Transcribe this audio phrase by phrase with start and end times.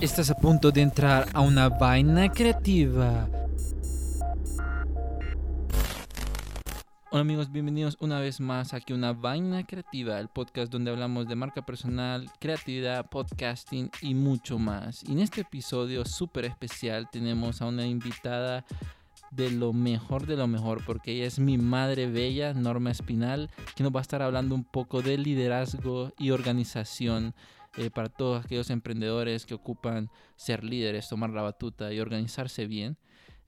[0.00, 3.28] Estás a punto de entrar a una vaina creativa.
[7.12, 11.28] Hola amigos, bienvenidos una vez más aquí a una vaina creativa, el podcast donde hablamos
[11.28, 15.02] de marca personal, creatividad, podcasting y mucho más.
[15.02, 18.64] Y en este episodio súper especial tenemos a una invitada
[19.30, 23.82] de lo mejor de lo mejor, porque ella es mi madre bella, Norma Espinal, que
[23.82, 27.34] nos va a estar hablando un poco de liderazgo y organización
[27.76, 32.96] eh, para todos aquellos emprendedores que ocupan ser líderes, tomar la batuta y organizarse bien.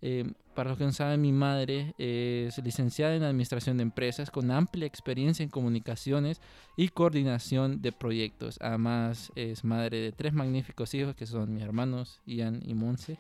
[0.01, 4.51] Eh, para los que no saben, mi madre es licenciada en Administración de Empresas con
[4.51, 6.41] amplia experiencia en comunicaciones
[6.77, 8.59] y coordinación de proyectos.
[8.61, 13.19] Además, es madre de tres magníficos hijos que son mis hermanos Ian y Monse.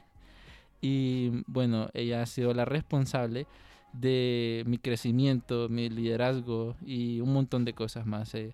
[0.82, 3.46] Y bueno, ella ha sido la responsable
[3.94, 8.34] de mi crecimiento, mi liderazgo y un montón de cosas más.
[8.34, 8.52] Eh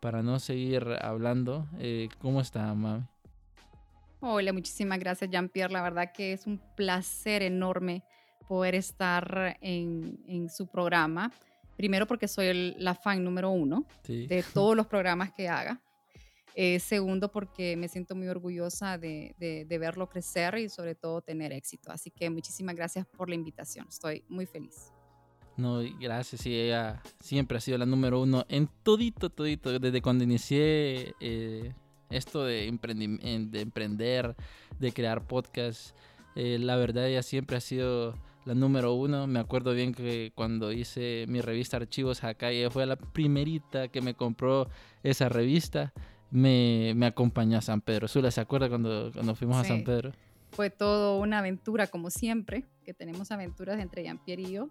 [0.00, 3.04] para no seguir hablando, eh, ¿cómo está, mami?
[4.20, 5.72] Hola, muchísimas gracias, Jean-Pierre.
[5.72, 8.02] La verdad que es un placer enorme
[8.48, 11.32] poder estar en, su programa.
[11.76, 15.80] Primero porque soy la fan número uno de todos los programas que haga.
[16.58, 21.52] Eh, segundo porque me siento muy orgullosa de, de, verlo crecer y sobre todo tener
[21.52, 21.92] éxito.
[21.92, 23.86] Así que muchísimas gracias por la invitación.
[23.90, 24.90] Estoy muy feliz.
[25.58, 30.24] No, gracias, sí, ella siempre ha sido la número uno en todito, todito, desde cuando
[30.24, 31.74] inicié eh,
[32.08, 34.34] esto de, de, emprender,
[34.78, 35.94] de crear podcasts,
[36.36, 38.14] eh, la verdad ella siempre ha sido
[38.46, 39.26] la número uno.
[39.26, 44.00] Me acuerdo bien que cuando hice mi revista Archivos acá, ella fue la primerita que
[44.00, 44.70] me compró
[45.02, 45.92] esa revista.
[46.30, 48.08] Me, me acompañó a San Pedro.
[48.08, 50.12] Sula, ¿se acuerda cuando, cuando fuimos a San Pedro?
[50.50, 54.70] Fue todo una aventura, como siempre, que tenemos aventuras entre Jean-Pierre y yo.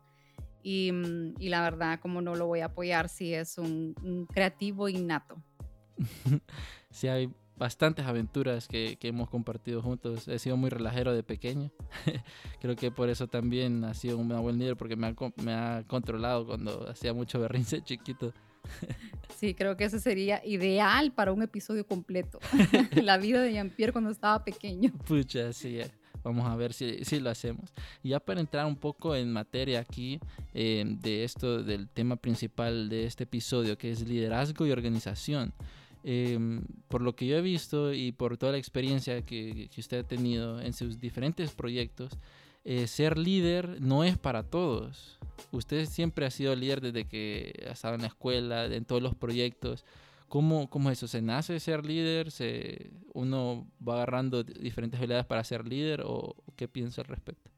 [0.66, 5.38] Mm, y, la verdad, como no lo voy a apoyar si es un, creativo innato.
[6.90, 10.28] sí, hay bastantes aventuras que, que, hemos compartido juntos.
[10.28, 11.72] He sido muy relajero de pequeño.
[12.62, 15.84] Creo que por eso también ha sido un buen líder porque me ha, me ha
[15.88, 18.34] controlado cuando hacía mucho berrince chiquito.
[19.38, 22.40] Sí, creo que eso sería ideal para un episodio completo.
[23.04, 24.92] La vida de Jean-Pierre cuando estaba pequeño.
[25.08, 25.80] Pucha, sí.
[25.80, 25.92] Eh.
[26.24, 27.72] Vamos a ver si, si, lo hacemos.
[28.04, 30.20] Ya para entrar un poco en materia aquí
[30.56, 35.54] eh, de esto, del tema principal de este episodio, que es liderazgo y organización.
[36.04, 40.00] Em, por lo que yo he visto y por toda la experiencia que, que usted
[40.00, 42.18] ha tenido en sus diferentes proyectos,
[42.66, 45.20] eh, ser líder no es para todos.
[45.52, 49.14] Usted siempre ha sido líder desde que ha estado en la escuela, en todos los
[49.14, 49.86] proyectos.
[50.28, 51.08] ¿Cómo, ¿Cómo, es eso?
[51.08, 52.32] ¿Se nace ser líder?
[52.32, 56.02] ¿Se, ¿Uno va agarrando diferentes habilidades para ser líder?
[56.04, 57.52] ¿O qué piensa al respecto?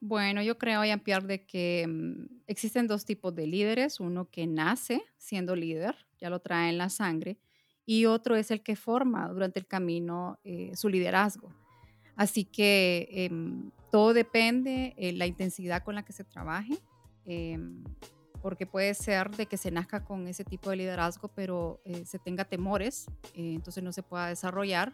[0.00, 4.00] Bueno, yo creo, Jean-Pierre, de que mm, existen dos tipos de líderes.
[4.00, 7.38] Uno que nace siendo líder, ya lo trae en la sangre,
[7.84, 11.52] y otro es el que forma durante el camino eh, su liderazgo.
[12.16, 16.78] Así que em, todo depende de la intensidad con la que se trabaje.
[17.24, 17.84] Em,
[18.40, 22.18] porque puede ser de que se nazca con ese tipo de liderazgo, pero eh, se
[22.18, 24.92] tenga temores, eh, entonces no se pueda desarrollar.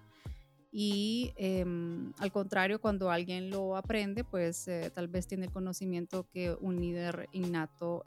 [0.73, 6.27] Y em, al contrario, cuando alguien lo aprende, pues eh, tal vez tiene el conocimiento
[6.31, 8.05] que un líder innato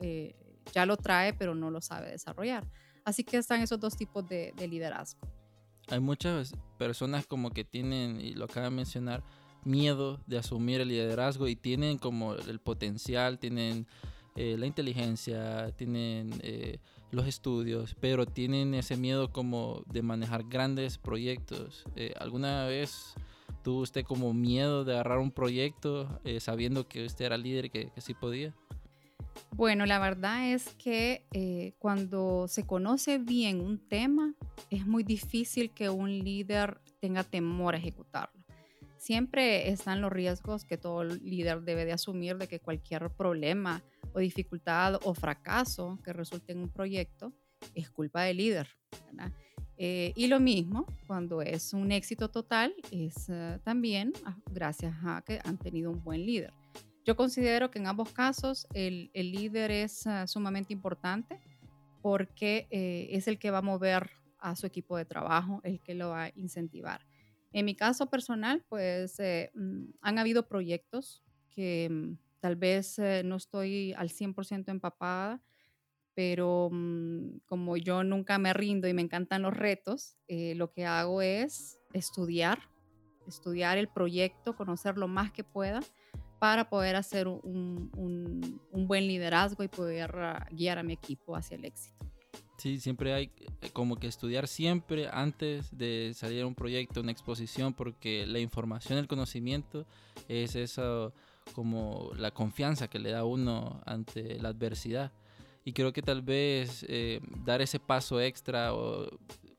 [0.74, 2.68] ya lo trae, pero no lo sabe desarrollar.
[3.06, 5.22] Así que están esos dos tipos de, de liderazgo.
[5.88, 9.24] Hay muchas personas como que tienen, y lo acaba de mencionar,
[9.68, 13.86] miedo de asumir el liderazgo y tienen como el potencial, tienen
[14.36, 16.78] eh, la inteligencia, tienen eh,
[17.12, 21.84] los estudios, pero tienen ese miedo como de manejar grandes proyectos.
[21.96, 23.16] Eh, ¿Alguna vez
[23.64, 27.90] tuvo usted como miedo de agarrar un proyecto sabiendo que usted era líder y que,
[27.90, 28.54] que sí podía?
[29.56, 34.34] Bueno, la verdad es que cuando se conoce bien un tema,
[34.70, 38.37] es muy difícil que un líder tenga temor a ejecutarlo.
[38.98, 44.20] Siempre están los riesgos que todo líder debe de asumir de que cualquier problema o
[44.20, 47.34] dificultad o fracaso que resulte en un proyecto
[47.74, 48.68] es culpa del líder.
[49.78, 55.22] Eh, y lo mismo, cuando es un éxito total, es eh, también ah, gracias a
[55.22, 56.52] que han tenido un buen líder.
[57.06, 61.40] Yo considero que en ambos casos el, líder es ah, sumamente importante
[62.02, 64.10] porque eh, es el que va a mover
[64.40, 67.07] a su equipo de trabajo, el que lo va a incentivar.
[67.58, 69.18] En mi caso personal, pues
[69.54, 75.42] mm, han habido proyectos que mm, Tal vez eh, no estoy al 100% empapada,
[76.14, 80.86] pero mm, como yo nunca me rindo y me encantan los retos, eh, lo que
[80.86, 82.60] hago es estudiar,
[83.28, 85.80] estudiar el proyecto, conocer lo más que pueda
[86.40, 87.92] para poder hacer un,
[88.72, 92.06] buen liderazgo y poder ah, guiar a mi equipo hacia el éxito.
[92.58, 93.32] Sí, siempre hay
[93.62, 98.40] eh, como que estudiar siempre antes de salir a un proyecto, una exposición, porque la
[98.40, 99.86] información, el conocimiento
[100.28, 101.14] es eso
[101.54, 105.12] como la confianza que le da uno ante la adversidad.
[105.66, 109.08] Y creo que tal vez eh, dar ese paso extra, o,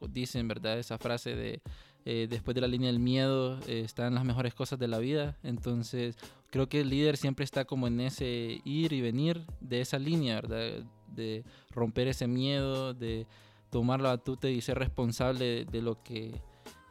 [0.09, 0.79] dicen, ¿verdad?
[0.79, 1.61] Esa frase de
[2.05, 5.39] eh, después de la línea del miedo están las mejores cosas de la vida.
[5.43, 6.17] Entonces,
[6.51, 10.37] creo que el líder siempre está como en ese ir y venir de esa línea,
[10.37, 10.85] ¿verdad?
[11.15, 13.27] De romper ese miedo, de
[13.71, 16.41] tomar la batuta y ser responsable de, lo que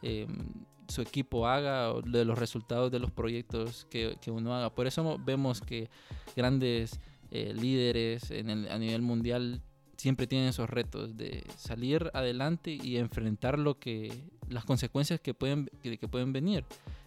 [0.02, 0.48] em,
[0.88, 4.74] su equipo haga o de los resultados de los proyectos que, uno haga.
[4.74, 5.90] Por eso vemos que
[6.36, 7.00] grandes
[7.31, 9.62] eh, líderes a nivel mundial
[9.98, 15.69] siempre tienen esos retos de salir adelante y enfrentar lo que las consecuencias que pueden
[15.81, 16.64] que, que pueden venir.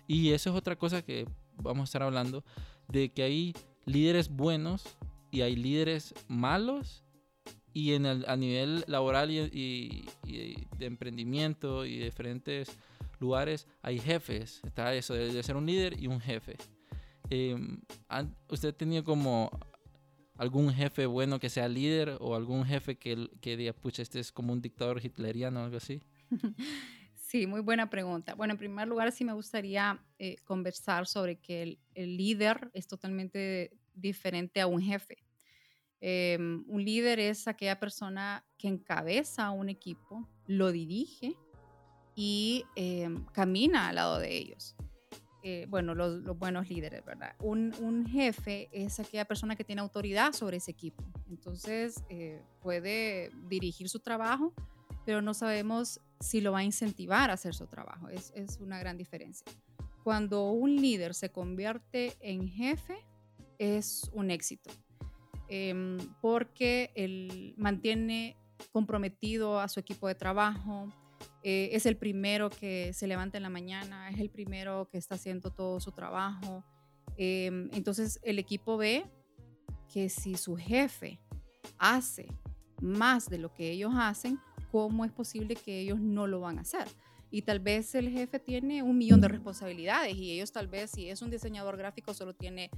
[0.06, 1.26] Y eso es otra cosa que
[1.56, 2.44] vamos a estar hablando
[2.88, 3.54] de que hay
[3.84, 4.84] líderes buenos
[5.30, 7.04] y hay líderes malos
[7.72, 12.76] y en el, a nivel laboral y, de emprendimiento y de diferentes
[13.18, 14.60] lugares hay jefes.
[14.64, 16.56] Está eso de, ser un líder y un jefe.
[17.28, 17.80] Em,
[18.48, 19.50] ¿Usted ha tenido como
[20.36, 24.32] algún jefe bueno que sea líder o algún jefe que, que diga, pucha, este es
[24.32, 26.00] como un dictador hitleriano o algo así?
[27.30, 28.34] Sí, muy buena pregunta.
[28.34, 32.88] Bueno, en primer lugar, sí me gustaría eh, conversar sobre que el, el, líder es
[32.88, 35.18] totalmente diferente a un jefe.
[36.00, 41.36] Em, un líder es aquella persona que encabeza un equipo, lo dirige
[42.14, 44.74] y em, camina al lado de ellos.
[45.42, 47.34] Eh, bueno, los, buenos líderes, ¿verdad?
[47.40, 51.02] Un, jefe es aquella persona que tiene autoridad sobre ese equipo.
[51.30, 54.52] Entonces, eh, puede dirigir su trabajo,
[55.06, 58.08] pero no sabemos si lo va a incentivar a hacer su trabajo.
[58.08, 59.50] Es, es una gran diferencia.
[60.04, 62.98] Cuando un líder se convierte en jefe,
[63.60, 64.70] es un éxito
[65.52, 68.36] Em, porque él mantiene
[68.70, 70.92] comprometido a su equipo de trabajo,
[71.42, 75.16] eh, es el primero que se levanta en la mañana, es el primero que está
[75.16, 76.62] haciendo todo su trabajo.
[77.16, 79.10] Em, entonces el equipo ve
[79.92, 81.18] que si su jefe
[81.78, 82.28] hace
[82.80, 84.38] más de lo que ellos hacen,
[84.70, 86.86] ¿cómo es posible que ellos no lo van a hacer?
[87.32, 91.08] Y tal vez el jefe tiene un millón de responsabilidades y ellos tal vez, si
[91.08, 92.70] es un diseñador gráfico, solo tiene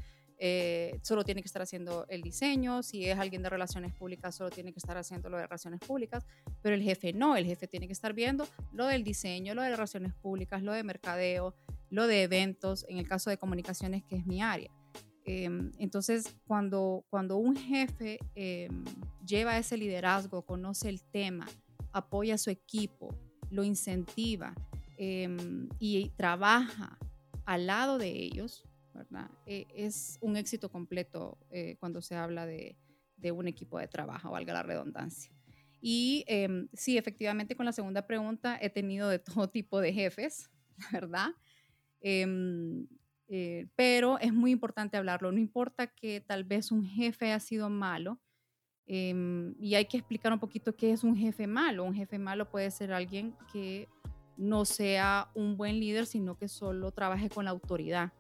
[0.45, 4.51] eh, solo tiene que estar haciendo el diseño, si es alguien de relaciones públicas, solo
[4.51, 6.27] tiene que estar haciendo lo de relaciones públicas,
[6.61, 9.71] pero el jefe no, el jefe tiene que estar viendo lo del diseño, lo de
[9.71, 11.55] relaciones públicas, lo de mercadeo,
[11.91, 14.73] lo de eventos, en el caso de comunicaciones, que es mi área.
[15.25, 18.85] Em, entonces, cuando, cuando un jefe em,
[19.25, 21.47] lleva ese liderazgo, conoce el tema,
[21.93, 23.15] apoya a su equipo,
[23.49, 24.57] lo incentiva
[24.97, 26.99] em, y trabaja
[27.45, 28.65] al lado de ellos,
[29.47, 32.77] eh, es un éxito completo eh, cuando se habla de,
[33.33, 35.33] un equipo de trabajo, valga la redundancia.
[35.81, 40.51] Y em, sí, efectivamente, con la segunda pregunta he tenido de todo tipo de jefes,
[40.93, 41.29] ¿verdad?
[42.01, 42.87] Em,
[43.29, 45.31] eh, pero es muy importante hablarlo.
[45.31, 48.21] No importa que tal vez un jefe ha sido malo,
[48.87, 51.85] em, y hay que explicar un poquito qué es un jefe malo.
[51.85, 53.89] Un jefe malo puede ser alguien que
[54.37, 58.13] no sea un buen líder, sino que solo trabaje con la autoridad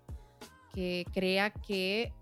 [0.73, 2.13] que crea que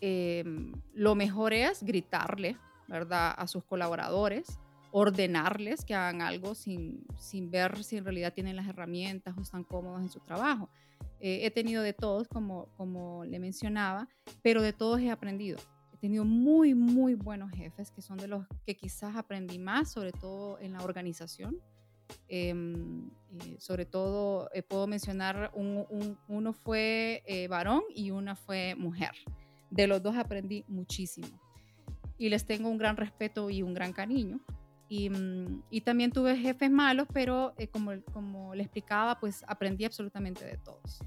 [0.00, 2.56] em, lo mejor es gritarle,
[2.88, 4.58] ¿verdad?, a sus colaboradores,
[4.90, 9.64] ordenarles que hagan algo sin, sin ver si en realidad tienen las herramientas o están
[9.64, 10.68] cómodos en su trabajo.
[11.20, 14.08] Eh, he tenido de todos, como, como le mencionaba,
[14.42, 15.58] pero de todos he aprendido.
[15.94, 20.12] He tenido muy, muy buenos jefes que son de los que quizás aprendí más, sobre
[20.12, 21.60] todo en la organización
[22.28, 29.12] Em, eh, sobre todo eh, puedo mencionar, uno fue eh, varón y una fue mujer.
[29.70, 31.28] De los dos aprendí muchísimo.
[32.18, 34.40] Y les tengo un gran respeto y un gran cariño.
[34.88, 40.58] Y, mm, también tuve jefes malos, pero como, como le explicaba, pues aprendí absolutamente de
[40.58, 41.00] todos.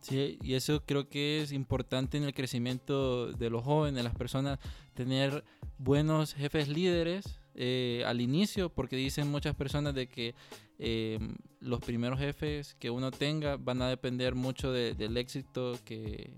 [0.00, 4.14] Sí, y eso creo que es importante en el crecimiento de los jóvenes, de las
[4.14, 4.58] personas,
[4.92, 5.42] tener
[5.78, 10.34] buenos jefes líderes eh, al inicio, porque dicen muchas personas de que
[10.78, 11.18] eh,
[11.60, 16.32] los primeros jefes que uno tenga van a depender mucho del éxito que,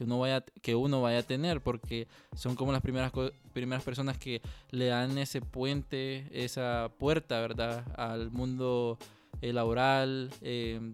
[0.00, 3.12] uno vaya, que uno vaya a tener, porque son como las primeras,
[3.52, 4.40] primeras personas que
[4.70, 8.98] le dan ese puente, esa puerta, ¿verdad?, al mundo
[9.40, 10.30] eh, laboral,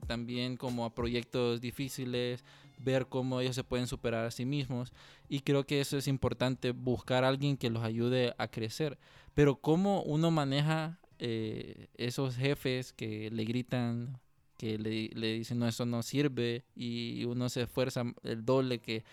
[0.07, 2.45] también como a proyectos difíciles,
[2.79, 4.93] ver cómo ellos se pueden superar a sí mismos.
[5.29, 8.99] Y creo que eso es importante, buscar a alguien que los ayude a crecer.
[9.35, 14.19] Pero cómo uno maneja eh, esos jefes que le gritan,
[14.59, 19.05] que le, le, dicen, no, eso no sirve, y uno se esfuerza el doble que,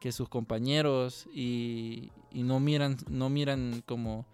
[0.00, 4.26] que sus compañeros y, y, no miran, no miran como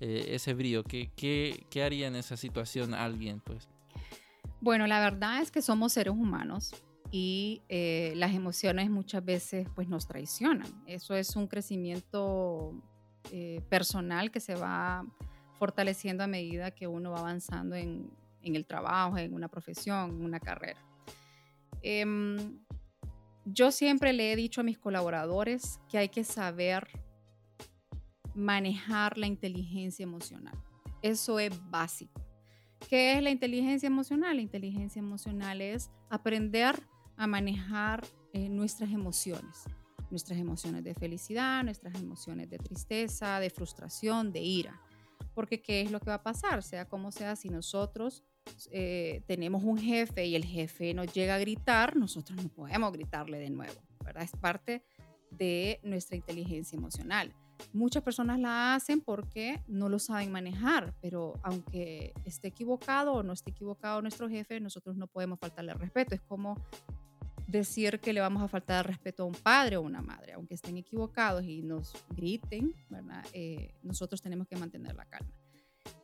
[0.00, 0.84] eh, ese brío?
[0.84, 3.40] ¿Qué, ¿Qué, qué, haría en esa situación alguien?
[3.40, 3.68] Pues?
[4.60, 6.72] Bueno, la verdad es que somos seres humanos
[7.10, 10.68] y eh, las emociones muchas veces pues nos traicionan.
[10.86, 12.74] Eso es un crecimiento
[13.32, 15.04] eh, personal que se va
[15.58, 18.10] fortaleciendo a medida que uno va avanzando en,
[18.42, 20.80] el trabajo, en una profesión, en una carrera.
[21.82, 22.58] Em,
[23.44, 26.88] yo siempre le he dicho a mis colaboradores que hay que saber
[28.34, 30.56] manejar la inteligencia emocional.
[31.02, 32.20] Eso es básico.
[32.88, 34.36] ¿Qué es la inteligencia emocional?
[34.36, 36.80] La inteligencia emocional es aprender
[37.16, 39.64] a manejar eh, nuestras emociones,
[40.10, 44.80] nuestras emociones de felicidad, nuestras emociones de tristeza, de frustración, de ira.
[45.34, 46.62] Porque ¿qué es lo que va a pasar?
[46.62, 48.24] Sea como sea, si nosotros
[48.70, 53.38] eh, tenemos un jefe y el jefe nos llega a gritar, nosotros no podemos gritarle
[53.38, 54.24] de nuevo, ¿verdad?
[54.24, 54.82] Es parte
[55.30, 57.34] de nuestra inteligencia emocional.
[57.72, 63.32] Muchas personas la hacen porque no lo saben manejar, pero aunque esté equivocado o no
[63.32, 66.14] esté equivocado nuestro jefe, nosotros no podemos faltarle respeto.
[66.14, 66.56] Es como
[67.48, 70.76] decir que le vamos a faltar respeto a un padre o una madre, aunque estén
[70.76, 73.24] equivocados y nos griten, ¿verdad?
[73.32, 75.32] Eh, nosotros tenemos que mantener la calma.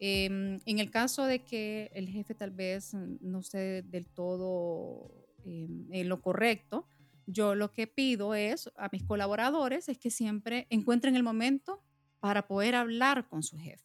[0.01, 5.11] Em, en el caso de que el jefe tal vez no esté del todo
[5.45, 6.87] em, en lo correcto,
[7.27, 11.83] yo lo que pido es a mis colaboradores es que siempre encuentren el momento
[12.21, 13.85] para poder hablar con su jefe.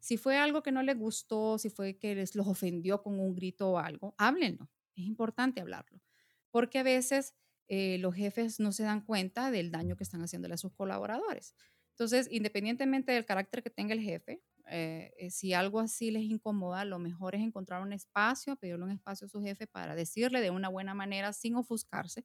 [0.00, 3.34] Si fue algo que no les gustó, si fue que les los ofendió con un
[3.34, 4.70] grito o algo, háblenlo.
[4.96, 6.00] Es importante hablarlo,
[6.54, 7.34] porque a veces
[7.66, 11.56] eh, los jefes no se dan cuenta del daño que están haciéndole a sus colaboradores.
[11.90, 16.84] Entonces, independientemente del carácter que tenga el jefe, eh, eh, si algo así les incomoda,
[16.84, 20.50] lo mejor es encontrar un espacio, pedirle un espacio a su jefe para decirle de
[20.50, 22.24] una buena manera, sin ofuscarse,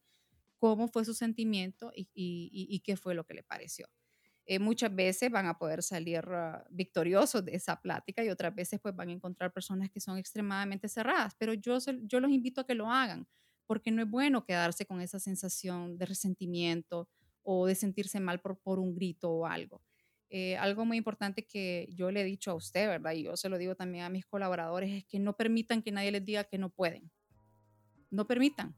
[0.58, 3.88] cómo fue su sentimiento y, qué fue lo que le pareció.
[4.60, 8.94] Muchas veces van a poder salir ah, victoriosos de esa plática y otras veces pues
[8.94, 11.80] van a encontrar personas que son extremadamente cerradas, pero yo
[12.20, 13.26] los invito a que lo hagan,
[13.70, 17.08] porque no es bueno quedarse con esa sensación de resentimiento
[17.44, 19.80] o de sentirse mal por, por un grito o algo.
[20.28, 23.12] Eh, algo muy importante que yo le he dicho a usted, ¿verdad?
[23.12, 26.10] Y yo se lo digo también a mis colaboradores, es que no permitan que nadie
[26.10, 27.12] les diga que no pueden.
[28.10, 28.74] No permitan,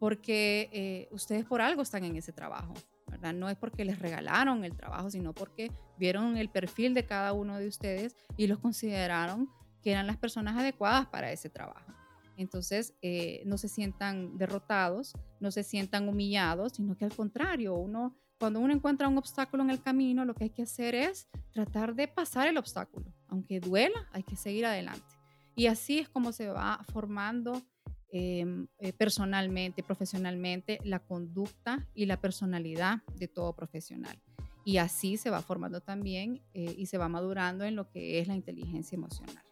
[0.00, 2.74] porque eh, ustedes por algo están en ese trabajo,
[3.06, 3.32] ¿verdad?
[3.32, 7.60] No es porque les regalaron el trabajo, sino porque vieron el perfil de cada uno
[7.60, 9.48] de ustedes y los consideraron
[9.84, 11.92] que eran las personas adecuadas para ese trabajo.
[12.36, 18.16] Entonces, eh, no se sientan derrotados, no se sientan humillados, sino que al contrario, uno
[18.38, 21.94] cuando uno encuentra un obstáculo en el camino, lo que hay que hacer es tratar
[21.94, 23.12] de pasar el obstáculo.
[23.28, 25.06] Aunque duela, hay que seguir adelante.
[25.54, 27.62] Y así es como se va formando
[28.10, 34.20] em, eh, personalmente, profesionalmente, la conducta y la personalidad de todo profesional.
[34.64, 38.28] Y así se va formando también eh, y se va madurando en lo que es
[38.28, 39.45] la inteligencia emocional.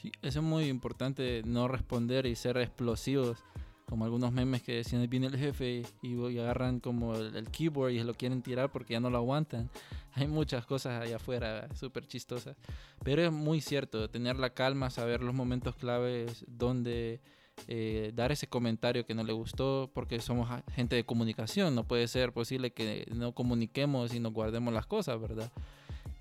[0.00, 3.44] Sí, eso es muy importante, no responder y ser explosivos
[3.90, 8.14] como algunos memes que decían viene el jefe y, agarran como el, keyboard y lo
[8.14, 9.68] quieren tirar porque ya no lo aguantan.
[10.14, 12.56] Hay muchas cosas allá afuera súper chistosas.
[13.02, 17.20] Pero es muy cierto, tener la calma, saber los momentos claves donde
[17.66, 22.06] eh, dar ese comentario que no le gustó, porque somos gente de comunicación, no puede
[22.06, 25.50] ser posible que no comuniquemos y nos guardemos las cosas, ¿verdad?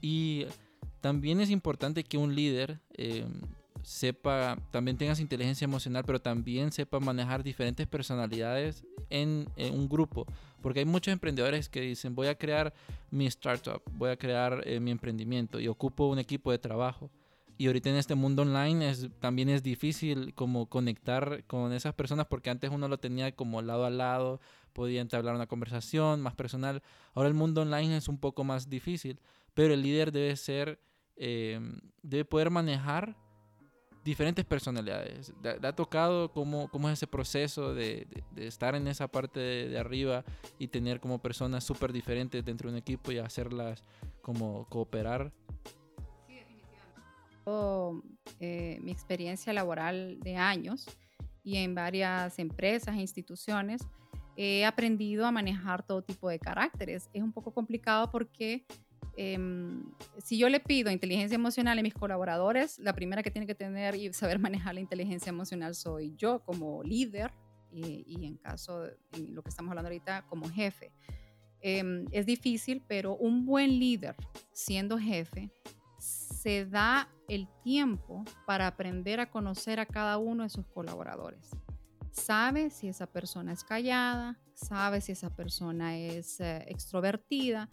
[0.01, 0.47] Y
[1.01, 2.79] también es importante que un líder...
[2.97, 3.25] Eh,
[3.83, 10.25] sepa, también tengas inteligencia emocional, pero también sepa manejar diferentes personalidades en, un grupo.
[10.61, 12.73] Porque hay muchos emprendedores que dicen, voy a crear
[13.11, 17.09] mi startup, voy a crear eh, mi emprendimiento y ocupo un equipo de trabajo.
[17.57, 22.49] Y ahorita en este mundo online también es difícil como conectar con esas personas porque
[22.49, 24.39] antes uno lo tenía como lado a lado,
[24.71, 26.81] podía entablar una conversación más personal.
[27.13, 29.19] Ahora el mundo online es un poco más difícil,
[29.53, 30.79] pero el líder debe ser,
[31.17, 31.59] eh,
[32.01, 33.17] debe poder manejar
[34.03, 35.33] diferentes personalidades.
[35.41, 39.77] ¿Te ha tocado cómo, cómo, es ese proceso de, de, estar en esa parte de,
[39.77, 40.23] arriba
[40.57, 43.83] y tener como personas súper diferentes dentro de un equipo y hacerlas
[44.21, 45.31] como cooperar?
[46.27, 48.07] Sí, definitivamente.
[48.39, 50.85] Eh, mi experiencia laboral de años
[51.43, 53.81] y en varias empresas e instituciones,
[54.35, 57.09] he aprendido a manejar todo tipo de caracteres.
[57.13, 58.65] Es un poco complicado porque
[59.17, 59.83] Em,
[60.17, 63.95] si yo le pido inteligencia emocional a mis colaboradores, la primera que tiene que tener
[63.95, 67.33] y saber manejar la inteligencia emocional soy yo como líder
[67.71, 70.91] y, en caso de lo que estamos hablando ahorita como jefe.
[71.61, 74.15] Em, es difícil, pero un buen líder
[74.53, 75.51] siendo jefe
[75.99, 81.51] se da el tiempo para aprender a conocer a cada uno de sus colaboradores.
[82.11, 87.69] Sabe si esa persona es callada, sabe si esa persona es eh, extrovertida,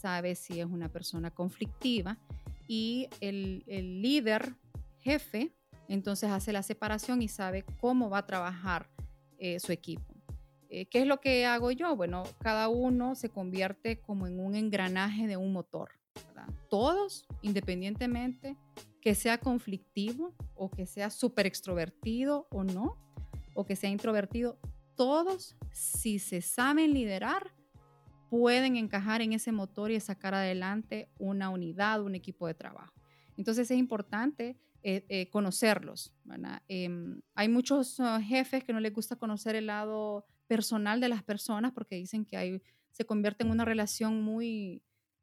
[0.00, 2.18] sabe si es una persona conflictiva
[2.66, 4.54] y el, el líder
[5.00, 5.52] jefe
[5.90, 8.88] entonces hace la separación y sabe cómo va a trabajar
[9.38, 10.14] eh, su equipo.
[10.68, 11.96] Eh, ¿Qué es lo que hago yo?
[11.96, 15.90] Bueno, cada uno se convierte como en un engranaje de un motor.
[16.68, 18.56] Todos, independientemente
[19.00, 22.96] que sea conflictivo o que sea súper extrovertido o no,
[23.54, 24.58] o que sea introvertido,
[24.94, 27.52] todos, si se saben liderar,
[28.30, 32.94] pueden encajar en ese motor y sacar adelante una unidad, un equipo de trabajo.
[33.36, 36.14] Entonces es importante eh, eh, conocerlos.
[36.68, 41.22] Em, hay muchos ah, jefes que no les gusta conocer el lado personal de las
[41.22, 44.82] personas porque dicen que hay, se convierte en una relación muy,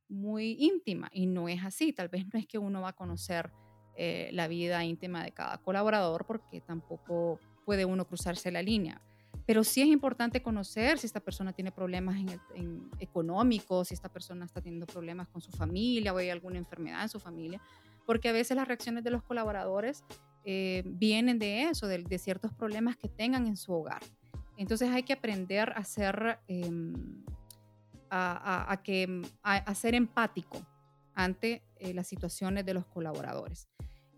[0.10, 1.94] muy íntima y no es así.
[1.94, 3.52] Tal vez no es que uno va a conocer
[3.96, 9.02] eh, la vida íntima de cada colaborador porque tampoco puede uno cruzarse la línea.
[9.46, 12.18] Pero sí es importante conocer si esta persona tiene problemas
[12.54, 17.04] en, económicos, si esta persona está teniendo problemas con su familia o hay alguna enfermedad
[17.04, 17.62] en su familia,
[18.06, 20.04] porque a veces las reacciones de los colaboradores
[20.44, 24.02] eh, vienen de eso, de, ciertos problemas que tengan en su hogar.
[24.58, 27.24] Entonces hay que aprender a ser, em,
[28.10, 30.66] a, que, a, ser empático
[31.14, 33.70] ante eh, las situaciones de los colaboradores.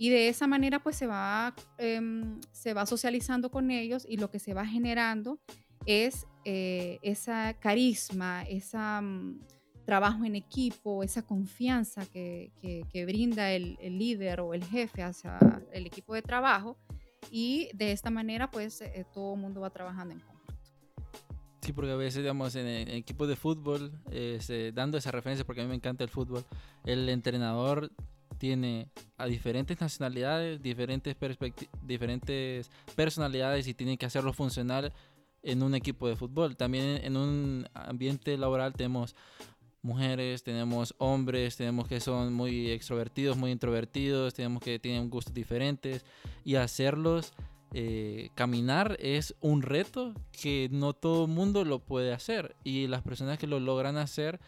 [0.02, 4.32] Y de esa manera pues se va, em, se va socializando con ellos y lo
[4.32, 5.40] que se va generando
[5.86, 9.42] es eh, esa carisma, ese mm,
[9.84, 15.38] trabajo en equipo, esa confianza que, que, brinda el, el, líder o el jefe hacia
[15.74, 16.78] el equipo de trabajo
[17.30, 20.54] y de esta manera pues eh, todo el mundo va trabajando en conjunto.
[21.62, 25.60] Sí, porque a veces, digamos, en, el equipo de fútbol, eh, dando esa referencia porque
[25.60, 26.46] a mí me encanta el fútbol,
[26.86, 27.92] el entrenador
[28.40, 31.16] tiene a diferentes nacionalidades, diferentes,
[31.84, 34.92] diferentes personalidades y tiene que hacerlo funcionar
[35.44, 36.58] en un equipo de fútbol.
[36.58, 39.16] También en un ambiente laboral tenemos
[39.82, 46.04] mujeres, tenemos hombres, tenemos que son muy extrovertidos, muy introvertidos, tenemos que tienen gustos diferentes
[46.44, 47.34] y hacerlos
[47.74, 53.04] eh, caminar es un reto que no todo el mundo lo puede hacer y las
[53.04, 54.40] personas que lo logran hacer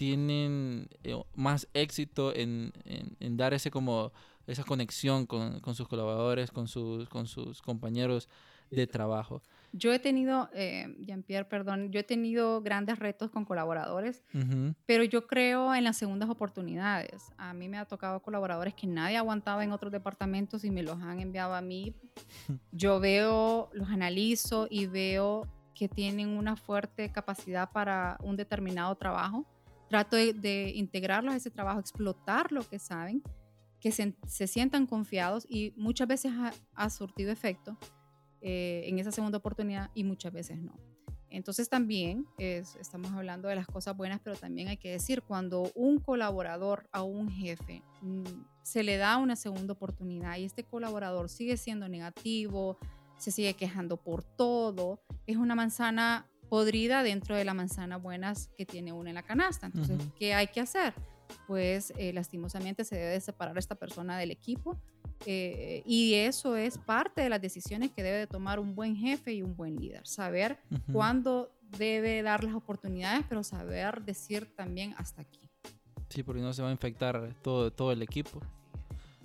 [0.00, 4.12] tienen eh, más éxito en, en, dar ese como
[4.46, 8.26] esa conexión con, con, sus colaboradores, con sus, con sus compañeros
[8.70, 9.42] de trabajo.
[9.74, 14.24] Yo he tenido, eh, Jean-Pierre, perdón, yo he tenido grandes retos con colaboradores,
[14.86, 17.22] pero yo creo en las segundas oportunidades.
[17.36, 20.98] A mí me ha tocado colaboradores que nadie aguantaba en otros departamentos y me los
[21.02, 21.94] han enviado a mí.
[22.72, 29.46] Yo veo, los analizo y veo que tienen una fuerte capacidad para un determinado trabajo
[29.90, 33.22] trato de, integrarlos a ese trabajo, explotar lo que saben,
[33.80, 34.14] que se,
[34.46, 36.32] sientan confiados y muchas veces
[36.74, 37.76] ha, surtido efecto
[38.40, 40.78] eh, en esa segunda oportunidad y muchas veces no.
[41.28, 45.98] Entonces también estamos hablando de las cosas buenas, pero también hay que decir, cuando un
[45.98, 48.24] colaborador a un jefe mm,
[48.62, 52.78] se le da una segunda oportunidad y este colaborador sigue siendo negativo,
[53.16, 58.66] se sigue quejando por todo, es una manzana podrida dentro de la manzana buenas que
[58.66, 59.66] tiene una en la canasta.
[59.66, 60.92] Entonces, ¿qué hay que hacer?
[61.46, 64.76] Pues eh, lastimosamente se debe separar a esta persona del equipo
[65.26, 69.32] eh, y eso es parte de las decisiones que debe de tomar un buen jefe
[69.32, 70.04] y un buen líder.
[70.06, 70.58] Saber
[70.92, 75.48] cuándo debe dar las oportunidades, pero saber decir también hasta aquí.
[76.08, 78.40] Sí, porque no se va a infectar todo, todo el equipo.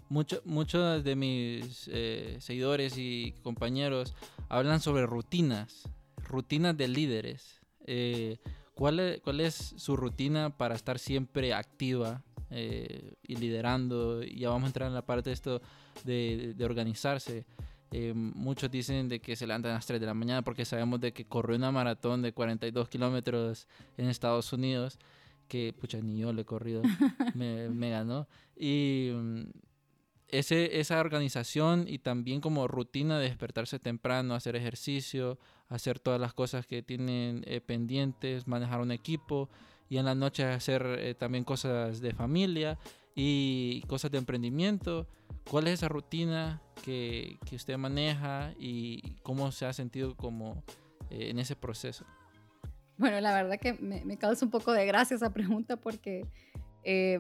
[0.10, 4.14] Mucho, muchos de mis eh, seguidores y compañeros
[4.48, 5.90] hablan sobre rutinas
[6.28, 7.62] rutinas de líderes.
[7.86, 8.38] Eh,
[8.74, 14.24] ¿cuál, es, ¿Cuál es su rutina para estar siempre activa eh, y liderando?
[14.24, 15.62] Ya vamos a entrar en la parte de esto
[16.04, 17.46] de, organizarse.
[17.92, 21.00] Eh, muchos dicen de que se levantan a las 3 de la mañana porque sabemos
[21.00, 25.00] de que corrió una maratón de 42 kilómetros en Estados Unidos
[25.48, 26.82] que, pucha, ni yo le he corrido,
[27.36, 28.28] me, me ganó.
[28.56, 29.44] Y mm,
[30.28, 35.38] ese, esa organización y también como rutina de despertarse temprano, hacer ejercicio,
[35.70, 39.50] hacer todas las cosas que tienen eh, pendientes, manejar un equipo
[39.90, 42.78] y en la noche hacer eh, también cosas de familia
[43.16, 45.08] y cosas de emprendimiento.
[45.50, 50.64] ¿Cuál es esa rutina que, que usted maneja y cómo se ha sentido como
[51.10, 52.06] eh, en ese proceso?
[52.98, 56.26] Bueno, la verdad que me, causa un poco de gracia esa pregunta porque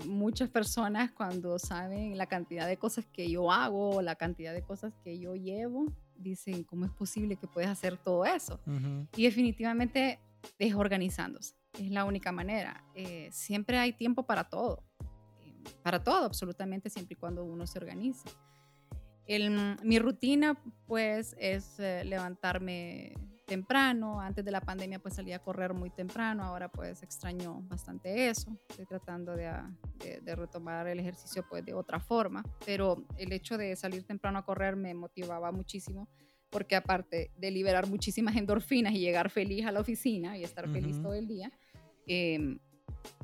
[0.05, 4.61] muchas personas cuando saben la cantidad de cosas que yo hago o la cantidad de
[4.61, 8.59] cosas que yo llevo, dicen, ¿cómo es posible que puedas hacer todo eso?
[9.15, 10.19] Y definitivamente
[10.57, 12.83] es organizándose, es la única manera.
[12.93, 14.83] Eh, siempre hay tiempo para todo,
[15.43, 18.29] eh, para todo, absolutamente, siempre y cuando uno se organice.
[19.83, 23.13] mi rutina, pues, es levantarme
[23.45, 24.19] temprano.
[24.19, 28.57] Antes de la pandemia pues salía a correr muy temprano, ahora pues extraño bastante eso.
[28.69, 29.51] Estoy tratando de,
[30.21, 34.45] de, retomar el ejercicio pues de otra forma, pero el hecho de salir temprano a
[34.45, 36.09] correr me motivaba muchísimo
[36.49, 41.01] porque aparte de liberar muchísimas endorfinas y llegar feliz a la oficina y estar feliz
[41.01, 41.51] todo el día,
[42.07, 42.59] em,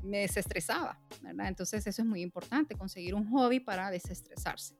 [0.04, 1.48] me desestresaba, ¿verdad?
[1.48, 4.76] Entonces eso es muy importante, conseguir un hobby para desestresarse.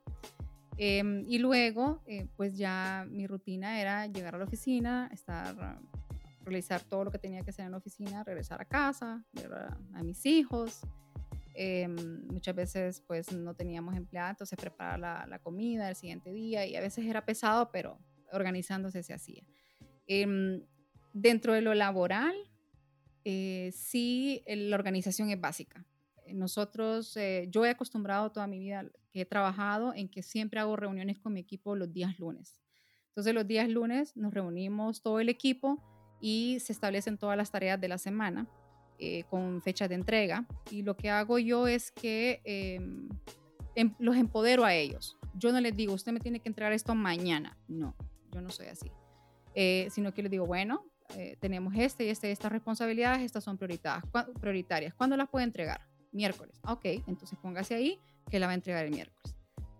[0.76, 5.78] Em, y luego, eh, pues ya mi rutina era llegar a la oficina, estar,
[6.44, 10.02] realizar todo lo que tenía que hacer en la oficina, regresar a casa, ver a,
[10.02, 10.80] mis hijos.
[11.54, 16.64] Em, muchas veces pues no teníamos empleados, entonces preparar la, la, comida el siguiente día
[16.64, 17.98] y a veces era pesado, pero
[18.32, 19.42] organizándose se hacía.
[20.06, 20.62] Em,
[21.12, 22.34] dentro de lo laboral,
[23.24, 25.84] eh, sí, la organización es básica.
[26.32, 30.76] Nosotros, eh, yo he acostumbrado toda mi vida que he trabajado en que siempre hago
[30.76, 32.60] reuniones con mi equipo los días lunes.
[33.08, 35.82] Entonces los días lunes nos reunimos todo el equipo
[36.20, 38.46] y se establecen todas las tareas de la semana
[38.98, 40.46] eh, con fecha de entrega.
[40.70, 43.08] Y lo que hago yo es que em,
[43.98, 45.18] los empodero a ellos.
[45.34, 47.58] Yo no les digo, usted me tiene que entregar esto mañana.
[47.68, 47.94] No,
[48.30, 48.90] yo no soy así.
[49.54, 53.58] Eh, sino que les digo, bueno, eh, tenemos este y este, estas responsabilidades, estas son
[53.58, 54.94] prioritarias.
[54.94, 55.86] ¿Cuándo las puede entregar?
[56.12, 56.60] Miércoles.
[56.68, 57.98] Ok, entonces póngase ahí
[58.30, 59.36] que la va a entregar el miércoles.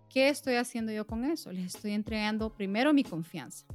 [0.09, 1.51] ¿Qué estoy haciendo yo con eso?
[1.51, 3.65] Les estoy entregando primero mi confianza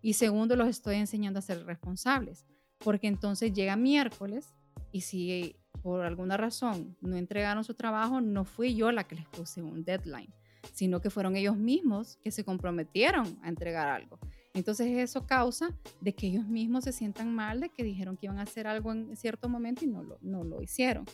[0.00, 2.46] y segundo los estoy enseñando a ser responsables,
[2.78, 4.54] porque entonces llega miércoles
[4.92, 9.26] y si por alguna razón no entregaron su trabajo, no fui yo la que les
[9.26, 10.32] puse un deadline,
[10.72, 14.18] sino que fueron ellos mismos que se comprometieron a entregar algo.
[14.54, 18.38] Entonces eso causa de que ellos mismos se sientan mal de que dijeron que iban
[18.38, 21.04] a hacer algo en cierto momento y no lo, no lo hicieron.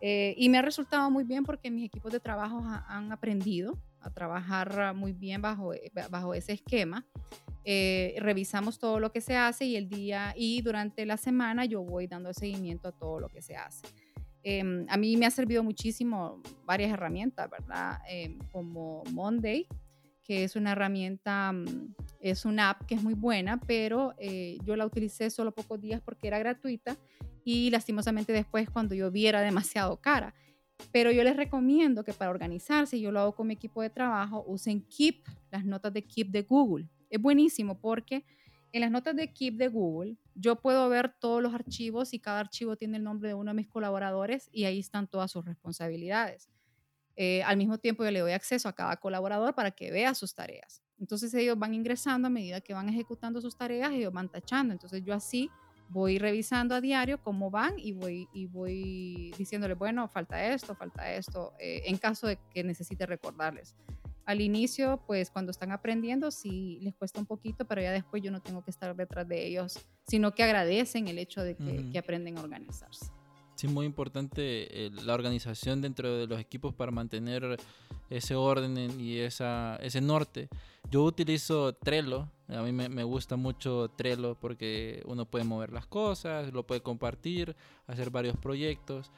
[0.00, 4.10] Eh, y me ha resultado muy bien porque mis equipos de trabajo han aprendido a
[4.10, 7.06] trabajar muy bien bajo, eh, bajo ese esquema.
[7.64, 11.82] Eh, revisamos todo lo que se hace y el día y durante la semana yo
[11.82, 13.86] voy dando seguimiento a todo lo que se hace.
[14.42, 17.98] Em, a mí me ha servido muchísimo varias herramientas, ¿verdad?
[18.08, 19.66] Em, como Monday,
[20.30, 24.14] es una herramienta, mm, es una app que es muy buena, pero
[24.64, 26.96] yo la utilicé solo pocos días porque era gratuita
[27.44, 30.34] y lastimosamente después cuando yo vi era demasiado cara.
[30.92, 34.44] Pero yo les recomiendo que para organizarse, yo lo hago con mi equipo de trabajo,
[34.46, 36.88] usen Keep, las notas de Keep de Google.
[37.10, 38.24] Es buenísimo porque
[38.72, 42.40] en las notas de Keep de Google yo puedo ver todos los archivos y cada
[42.40, 46.48] archivo tiene el nombre de uno de mis colaboradores y ahí están todas sus responsabilidades.
[47.16, 50.34] Eh, al mismo tiempo yo le doy acceso a cada colaborador para que vea sus
[50.34, 50.82] tareas.
[50.98, 54.72] Entonces ellos van ingresando a medida que van ejecutando sus tareas, ellos van tachando.
[54.72, 55.50] Entonces yo así
[55.90, 61.12] voy revisando a diario cómo van y voy, y voy diciéndole, bueno, falta esto, falta
[61.12, 63.74] esto, eh, en caso de que necesite recordarles.
[64.24, 68.30] Al inicio, pues cuando están aprendiendo, sí les cuesta un poquito, pero ya después yo
[68.30, 71.98] no tengo que estar detrás de ellos, sino que agradecen el hecho de que, que
[71.98, 73.06] aprenden a organizarse.
[73.60, 77.58] Sí, muy importante eh, la organización dentro de los equipos para mantener
[78.08, 80.48] ese orden y esa, ese norte.
[80.90, 86.50] Yo utilizo Trello, a mí me, gusta mucho Trello porque uno puede mover las cosas,
[86.54, 87.54] lo puede compartir,
[87.86, 89.10] hacer varios proyectos.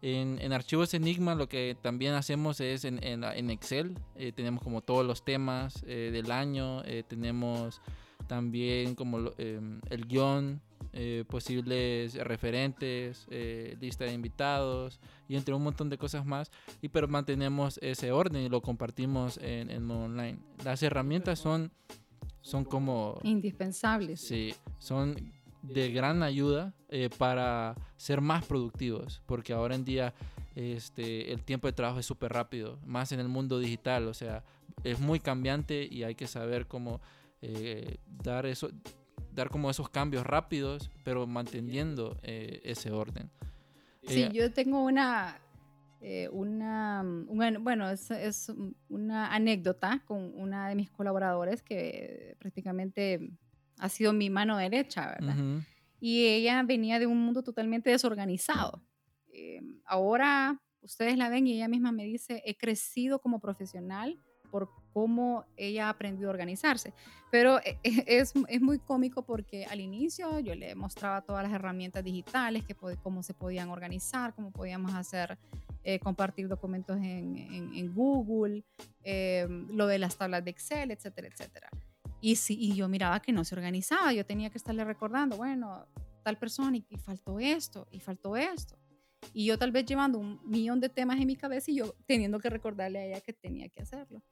[0.00, 5.06] En, archivos Enigma lo que también hacemos es en, en, Excel, eh, tenemos como todos
[5.06, 7.82] los temas eh, del año, eh, tenemos
[8.28, 15.62] también como em, el guion, eh, posibles referentes, eh, lista de invitados y entre un
[15.62, 16.50] montón de cosas más.
[16.82, 20.38] Y pero mantenemos ese orden y lo compartimos en, en modo online.
[20.64, 21.70] Las herramientas son,
[22.40, 23.20] son como...
[23.22, 24.20] Indispensables.
[24.20, 30.12] Sí, son de gran ayuda eh, para ser más productivos, porque ahora en día
[30.56, 34.42] este, el tiempo de trabajo es súper rápido, más en el mundo digital, o sea,
[34.82, 37.00] es muy cambiante y hay que saber cómo
[38.22, 38.68] dar eso,
[39.34, 43.30] dar como esos cambios rápidos, pero manteniendo eh, ese orden.
[44.06, 45.38] Sí, yo tengo una,
[46.00, 48.52] eh, una, bueno, es, es,
[48.88, 53.30] una anécdota con una de mis colaboradores que prácticamente
[53.78, 55.36] ha sido mi mano derecha, ¿verdad?
[56.00, 58.82] Y ella venía de un mundo totalmente desorganizado.
[59.32, 64.18] Eh, ahora ustedes la ven y ella misma me dice, he crecido como profesional
[64.50, 66.92] por cómo ella ha aprendido a organizarse.
[67.30, 71.52] Pero e, e, es, es, muy cómico porque al inicio yo le mostraba todas las
[71.52, 75.38] herramientas digitales, que, cómo se podían organizar, cómo podíamos hacer,
[75.84, 78.64] eh, compartir documentos en, Google,
[79.02, 81.70] eh, lo de las tablas de Excel, etcétera, etcétera.
[82.20, 85.86] Y, sí, y yo miraba que no se organizaba, yo tenía que estarle recordando, bueno,
[86.22, 88.76] tal persona y faltó esto, y faltó esto.
[89.32, 92.40] Y yo tal vez llevando un millón de temas en mi cabeza y yo teniendo
[92.40, 94.22] que recordarle a ella que tenía que hacerlo.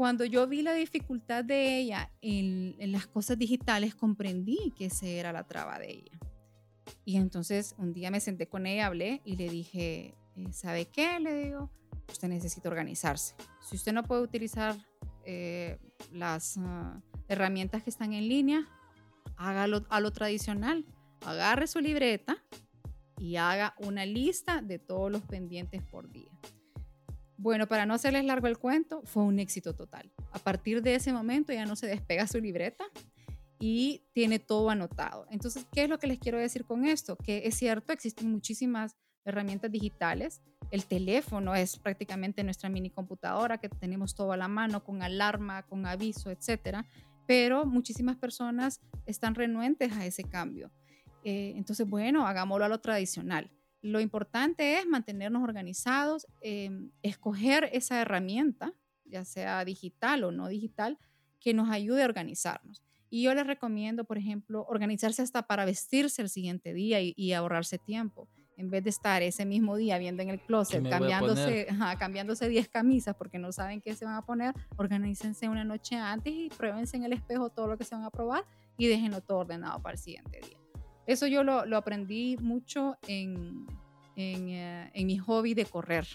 [0.00, 5.30] Cuando yo vi la dificultad de ella en, las cosas digitales, comprendí que esa era
[5.30, 6.18] la traba de ella.
[7.04, 11.20] Y entonces un día me senté con ella, hablé y le dije, eh, ¿sabe qué?
[11.20, 11.70] Le digo,
[12.08, 13.34] usted necesita organizarse.
[13.60, 14.74] Si usted no puede utilizar
[15.26, 15.76] eh,
[16.10, 18.66] las ah, herramientas que están en línea,
[19.36, 20.86] hágalo a lo tradicional.
[21.26, 22.42] Agarre su libreta
[23.18, 26.30] y haga una lista de todos los pendientes por día.
[27.42, 30.12] Bueno, para no hacerles largo el cuento, fue un éxito total.
[30.30, 32.84] A partir de ese momento ya no se despega su libreta
[33.58, 35.26] y tiene todo anotado.
[35.30, 37.16] Entonces, ¿qué es lo que les quiero decir con esto?
[37.16, 40.42] Que es cierto, existen muchísimas herramientas digitales.
[40.70, 45.62] El teléfono es prácticamente nuestra mini computadora que tenemos todo a la mano con alarma,
[45.62, 46.84] con aviso, etcétera.
[47.26, 50.70] Pero muchísimas personas están renuentes a ese cambio.
[51.24, 53.50] Eh, entonces, bueno, hagámoslo a lo tradicional.
[53.82, 60.98] Lo importante es mantenernos organizados, em, escoger esa herramienta, ya sea digital o no digital,
[61.40, 62.82] que nos ayude a organizarnos.
[63.08, 67.78] Y yo les recomiendo, por ejemplo, organizarse hasta para vestirse el siguiente día y, ahorrarse
[67.78, 68.28] tiempo.
[68.56, 71.66] En vez de estar ese mismo día viendo en el closet, cambiándose,
[71.98, 76.32] cambiándose 10 camisas porque no saben qué se van a poner, organícense una noche antes
[76.32, 78.44] y pruébense en el espejo todo lo que se van a probar
[78.76, 80.59] y déjenlo todo ordenado para el siguiente día.
[81.10, 83.66] Eso yo lo, lo aprendí mucho en,
[84.14, 86.06] en, eh, en, mi hobby de correr,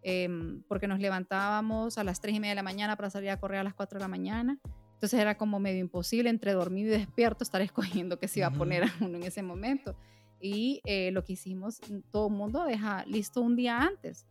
[0.00, 3.38] em, porque nos levantábamos a las 3 y media de la mañana para salir a
[3.38, 4.58] correr a las 4 de la mañana.
[4.94, 8.50] Entonces era como medio imposible entre dormido y despierto estar escogiendo qué se iba a
[8.50, 9.94] poner uno en ese momento.
[10.40, 14.26] Y eh, lo que hicimos, todo el mundo deja listo un día antes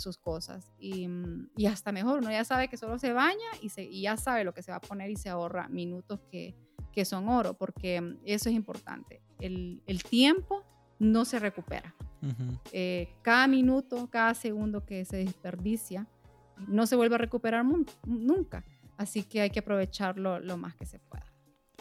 [0.00, 0.72] sus cosas.
[0.78, 4.02] Y, mm, y, hasta mejor, uno ya sabe que solo se baña y, se, y
[4.02, 6.54] ya sabe lo que se va a poner y se ahorra minutos que,
[6.92, 9.22] que son oro, porque mm, eso es importante.
[9.40, 10.64] El, el tiempo
[10.98, 11.94] no se recupera.
[12.70, 16.06] Eh, cada minuto, cada segundo que se desperdicia,
[16.68, 17.64] no se vuelve a recuperar
[18.06, 18.64] nunca.
[18.96, 21.26] Así que hay que aprovecharlo lo más que se pueda.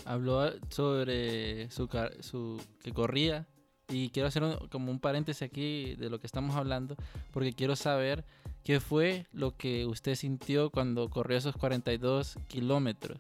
[0.06, 1.88] Habló sobre su,
[2.22, 3.48] su que corría
[3.92, 6.96] y quiero hacer como un paréntesis aquí de lo que estamos hablando,
[7.32, 8.24] porque quiero saber
[8.64, 13.20] qué fue lo que usted sintió cuando corrió esos 42 kilómetros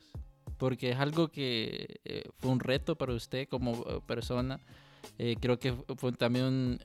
[0.62, 4.60] porque es algo que eh, fue un reto para usted como eh, persona.
[5.17, 6.79] Eh, creo que fue también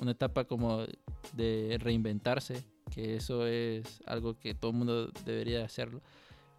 [0.00, 0.84] una etapa como
[1.32, 6.02] de reinventarse, que eso es algo que todo el mundo debería hacerlo,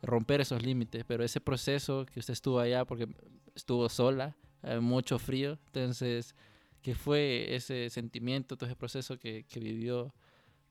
[0.01, 3.10] romper esos límites, pero ese proceso que usted estuvo allá, porque
[3.54, 4.38] estuvo sola,
[4.82, 6.36] mucho frío, entonces,
[6.82, 10.13] ¿qué fue ese sentimiento, todo ese proceso que, vivió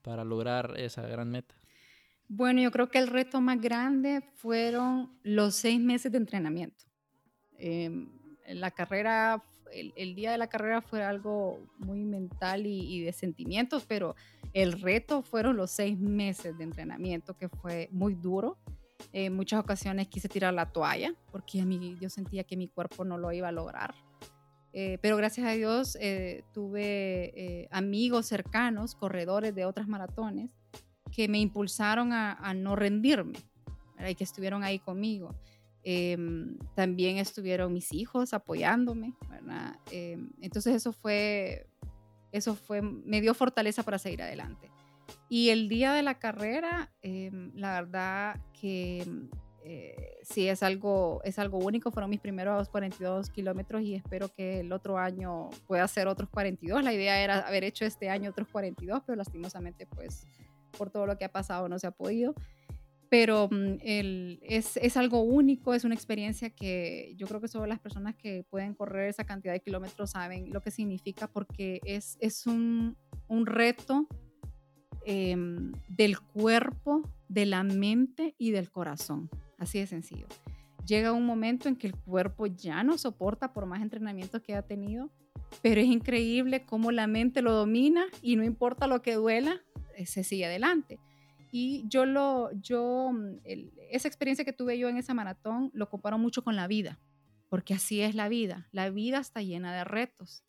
[0.01, 1.55] para lograr esa gran meta?
[2.27, 6.85] Bueno, yo creo que el reto más grande fueron los seis meses de entrenamiento.
[7.57, 8.09] Em,
[8.47, 14.15] la carrera, el, día de la carrera fue algo muy mental y, de sentimientos, pero
[14.53, 18.57] el reto fueron los seis meses de entrenamiento, que fue muy duro.
[19.13, 23.03] En muchas ocasiones quise tirar la toalla porque a mí, yo sentía que mi cuerpo
[23.05, 23.93] no lo iba a lograr.
[24.73, 30.55] Eh, pero gracias a Dios eh, tuve eh, amigos cercanos, corredores de otras maratones,
[31.11, 33.37] que me impulsaron a, no rendirme
[34.07, 35.35] y que estuvieron ahí conmigo.
[35.83, 39.75] Em, también estuvieron mis hijos apoyándome, ¿verdad?
[39.91, 41.67] Em, entonces eso fue,
[42.31, 44.71] eso fue, me dio fortaleza para seguir adelante.
[45.29, 49.05] Y el día de la carrera, em, la verdad que
[49.63, 51.91] eh, sí es algo, es algo único.
[51.91, 56.83] Fueron mis primeros 42 kilómetros y espero que el otro año pueda ser otros 42.
[56.83, 60.25] La idea era haber hecho este año otros 42, pero lastimosamente pues
[60.77, 62.33] por todo lo que ha pasado no se ha podido.
[63.09, 67.65] Pero mm, el, es, es, algo único, es una experiencia que yo creo que solo
[67.65, 72.17] las personas que pueden correr esa cantidad de kilómetros saben lo que significa porque es,
[72.21, 72.97] es un,
[73.27, 74.07] un reto
[75.05, 79.29] em, del cuerpo, de la mente y del corazón.
[79.57, 80.27] Así de sencillo.
[80.85, 84.63] Llega un momento en que el cuerpo ya no soporta por más entrenamiento que ha
[84.63, 85.09] tenido,
[85.61, 89.61] pero es increíble cómo la mente lo domina y no importa lo que duela,
[89.95, 90.99] eh, se sigue adelante.
[91.51, 93.41] Y yo lo, yo, mm,
[93.91, 96.99] esa experiencia que tuve yo en esa maratón lo comparo mucho con la vida,
[97.49, 98.67] porque así es la vida.
[98.71, 100.43] La vida está llena de retos.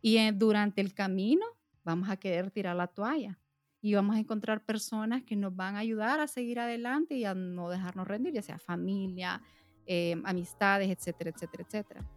[0.00, 1.46] Y durante el camino
[1.82, 3.38] vamos a querer tirar la toalla
[3.84, 7.34] y vamos a encontrar personas que nos van a ayudar a seguir adelante y a
[7.34, 9.42] no dejarnos rendir, ya sea familia,
[9.84, 12.10] eh, amistades, etcétera, etcétera, etcétera.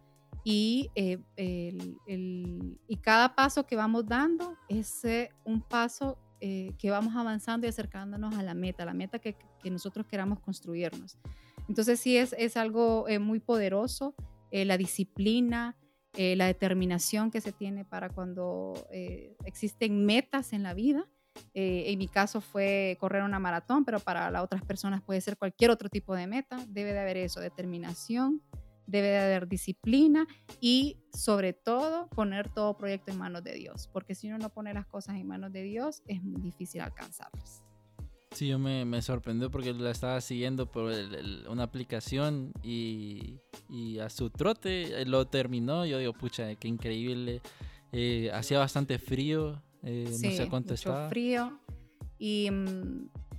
[0.44, 5.02] Y, eh, el, y cada paso que vamos dando es
[5.44, 9.70] un paso eh, que vamos avanzando y acercándonos a la meta, la meta que, que
[9.70, 11.18] nosotros queramos construirnos.
[11.68, 14.14] Entonces sí es, es algo eh, muy poderoso,
[14.50, 15.76] eh, la disciplina,
[16.14, 18.72] la determinación que se tiene para cuando
[19.44, 21.06] existen metas en la vida
[21.54, 25.36] Eh, en mi caso fue correr una maratón, pero para las otras personas puede ser
[25.36, 26.58] cualquier otro tipo de meta.
[26.68, 28.42] Debe de haber eso, determinación,
[28.86, 30.26] debe de haber disciplina
[30.60, 34.72] y sobre todo poner todo proyecto en manos de Dios, porque si uno no pone
[34.72, 37.62] las cosas en manos de Dios es muy difícil alcanzarlas.
[38.32, 40.92] Sí, yo me, me sorprendió porque la estaba siguiendo por
[41.48, 45.86] una aplicación y, y, a su trote lo terminó.
[45.86, 47.40] Yo digo, pucha, qué increíble.
[47.90, 51.58] Eh, hacía bastante frío, eh, no sé cuánto mucho frío
[52.18, 52.48] y,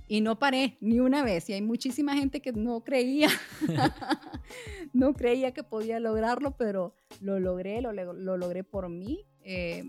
[0.08, 1.48] y, no paré ni una vez.
[1.50, 3.28] Y hay muchísima gente que no creía,
[4.92, 9.24] no creía que podía lograrlo, pero lo logré, lo, lo logré por mí.
[9.42, 9.84] Eh,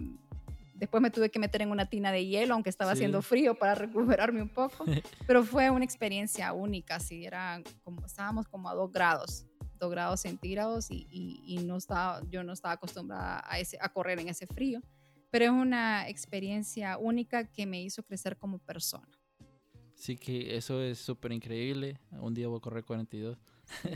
[0.82, 3.76] Después me tuve que meter en una tina de hielo, aunque estaba haciendo frío, para
[3.76, 4.84] recuperarme un poco.
[5.28, 9.46] Pero fue una experiencia única, sí, era como, estábamos como a dos grados,
[9.78, 14.22] dos grados centígrados y, y, no estaba, yo no estaba acostumbrada a, ese, a correr
[14.22, 14.82] en ese frío.
[15.32, 19.08] Pero es una experiencia única que me hizo crecer como persona.
[19.96, 22.00] Sí, que eso es súper increíble.
[22.12, 23.38] Un día voy a correr 42.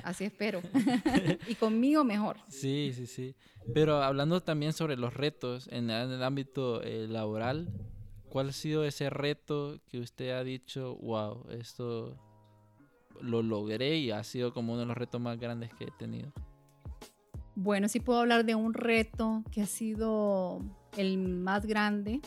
[0.03, 0.61] Así espero.
[1.47, 2.37] y conmigo mejor.
[2.47, 3.35] Sí, sí, sí.
[3.73, 7.69] Pero hablando también sobre los retos en el, ámbito eh, laboral,
[8.29, 12.17] ¿cuál ha sido ese reto que usted ha dicho, wow, esto
[13.21, 16.31] lo logré y ha sido como uno de los retos más grandes que he tenido?
[17.55, 20.59] Bueno, sí puedo hablar de un reto que ha sido
[20.97, 22.21] el más grande.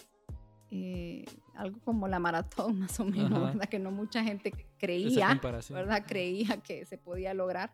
[0.70, 3.68] Eh, algo como la maratón más o menos, ¿verdad?
[3.68, 6.04] Que no mucha gente creía, ¿verdad?
[6.06, 7.72] Creía que se podía lograr.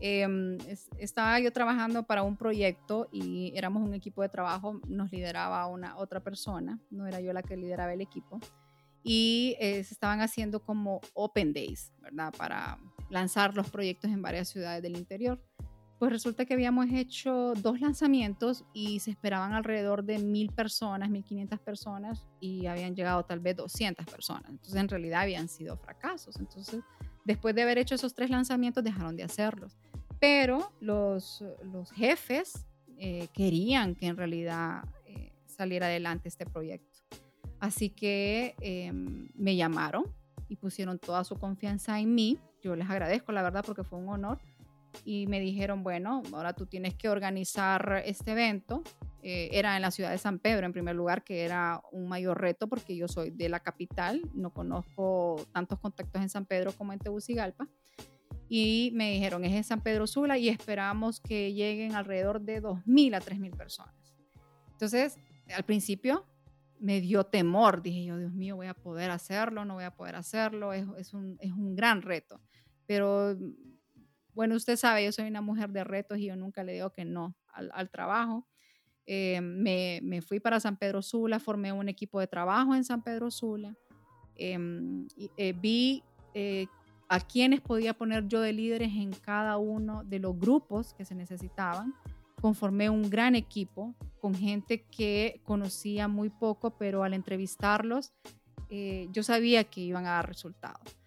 [0.00, 0.58] Em,
[0.98, 5.96] estaba yo trabajando para un proyecto y éramos un equipo de trabajo, nos lideraba una
[5.96, 8.38] otra persona, no era yo la que lideraba el equipo,
[9.02, 12.32] y eh, se estaban haciendo como open days, ¿verdad?
[12.36, 12.78] Para
[13.10, 15.40] lanzar los proyectos en varias ciudades del interior.
[15.98, 21.24] Pues resulta que habíamos hecho dos lanzamientos y se esperaban alrededor de mil personas, mil
[21.24, 24.48] quinientas personas y habían llegado tal vez 200 personas.
[24.48, 26.36] Entonces en realidad habían sido fracasos.
[26.36, 26.82] Entonces
[27.24, 29.76] después de haber hecho esos tres lanzamientos dejaron de hacerlos.
[30.20, 32.64] Pero los, los jefes
[32.96, 36.98] eh, querían que en realidad eh, saliera adelante este proyecto.
[37.58, 40.04] Así que em, me llamaron
[40.48, 42.38] y pusieron toda su confianza en mí.
[42.62, 44.38] Yo les agradezco, la verdad, porque fue un honor
[45.04, 48.82] y me dijeron, bueno, ahora tú tienes que organizar este evento.
[49.22, 52.40] Eh, era en la ciudad de San Pedro, en primer lugar, que era un mayor
[52.40, 56.92] reto porque yo soy de la capital, no conozco tantos contactos en San Pedro como
[56.92, 57.68] en Tegucigalpa.
[58.48, 63.16] Y me dijeron, es en San Pedro Sula y esperamos que lleguen alrededor de 2.000
[63.16, 63.94] a 3.000 personas.
[64.72, 65.18] Entonces,
[65.54, 66.24] al principio
[66.80, 70.14] me dio temor, dije yo, Dios mío, voy a poder hacerlo, no voy a poder
[70.14, 72.40] hacerlo, es, es, un, es un gran reto.
[72.86, 73.36] Pero
[74.38, 77.04] bueno, usted sabe, yo soy una mujer de retos y yo nunca le digo que
[77.04, 78.46] no al, trabajo.
[79.04, 83.02] Eh, me, me, fui para San Pedro Sula, formé un equipo de trabajo en San
[83.02, 83.74] Pedro Sula.
[84.36, 86.68] Em, eh, vi eh,
[87.08, 91.16] a quienes podía poner yo de líderes en cada uno de los grupos que se
[91.16, 91.92] necesitaban.
[92.40, 98.12] Conformé un gran equipo con gente que conocía muy poco, pero al entrevistarlos
[98.70, 100.97] yo sabía que iban a dar resultados.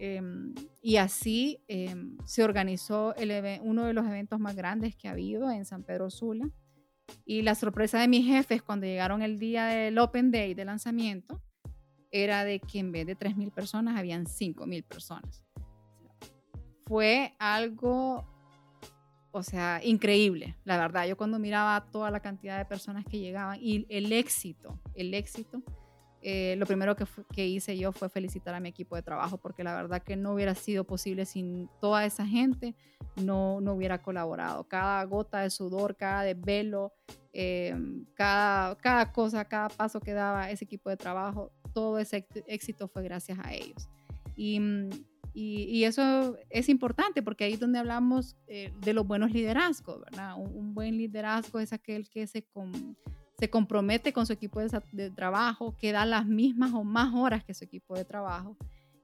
[0.00, 5.12] Em, y así em, se organizó el uno de los eventos más grandes que ha
[5.12, 6.50] habido en San Pedro Sula.
[7.24, 11.42] Y la sorpresa de mis jefes cuando llegaron el día del Open Day de lanzamiento
[12.10, 15.44] era de que en vez de 3.000 personas habían 5.000 personas.
[16.86, 18.26] Fue algo,
[19.30, 21.06] o sea, increíble, la verdad.
[21.06, 25.62] Yo cuando miraba toda la cantidad de personas que llegaban y el éxito, el éxito,
[26.20, 29.74] eh, lo primero que, hice yo fue felicitar a mi equipo de trabajo porque la
[29.74, 32.74] verdad que no hubiera sido posible sin toda esa gente,
[33.16, 34.64] no, no hubiera colaborado.
[34.64, 36.92] Cada gota de sudor, cada desvelo,
[37.32, 37.74] eh,
[38.14, 43.04] cada, cada cosa, cada paso que daba ese equipo de trabajo, todo ese éxito fue
[43.04, 43.88] gracias a ellos.
[44.34, 44.60] Y,
[45.34, 50.36] y, eso es importante porque ahí es donde hablamos eh, de los buenos liderazgos, ¿verdad?
[50.36, 52.42] Un, un, buen liderazgo es aquel que se...
[52.42, 52.96] Con,
[53.38, 57.54] se compromete con su equipo de, trabajo, que da las mismas o más horas que
[57.54, 58.56] su equipo de trabajo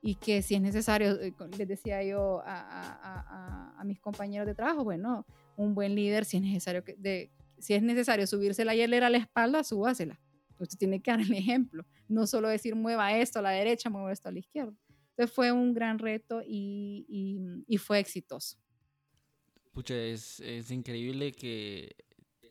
[0.02, 5.26] y que si es necesario, eh, les decía yo a, mis compañeros de trabajo, bueno,
[5.56, 9.18] un buen líder, si es necesario, de, si es necesario subirse la hielera a la
[9.18, 10.18] espalda, súbasela.
[10.58, 14.12] Usted tiene que dar el ejemplo, no solo decir mueva esto a la derecha, mueva
[14.12, 14.74] esto a la izquierda.
[15.10, 18.56] Entonces fue un gran reto y, y, fue exitoso.
[19.72, 22.03] Pucha, es, es increíble que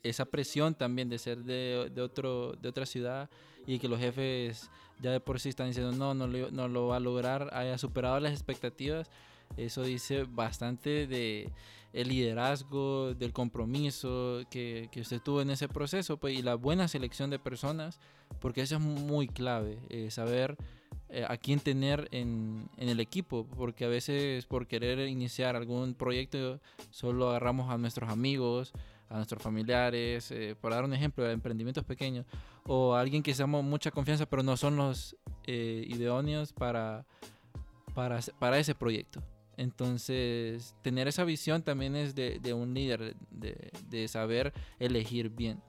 [0.04, 3.28] esa presión también de ser de, de, otro, de otra ciudad
[3.66, 6.88] y que los jefes ya de por sí están diciendo no, no lo, no lo
[6.88, 9.10] va a lograr, haya superado las expectativas.
[9.56, 11.50] Eso dice bastante de
[11.92, 16.88] el liderazgo, del compromiso que, que usted tuvo en ese proceso pues, y la buena
[16.88, 18.00] selección de personas,
[18.40, 20.56] porque eso es muy clave, eh, saber
[21.08, 25.94] eh, a quién tener en, en, el equipo, porque a veces por querer iniciar algún
[25.94, 28.72] proyecto solo agarramos a nuestros amigos,
[29.14, 32.26] a nuestros familiares, eh, por dar un ejemplo de emprendimientos pequeños,
[32.66, 37.06] o a alguien que seamos mucha confianza, pero no son los idóneos para,
[37.94, 39.22] para, para ese proyecto.
[39.56, 45.62] Entonces, tener esa visión también es de, un líder, de, saber elegir bien.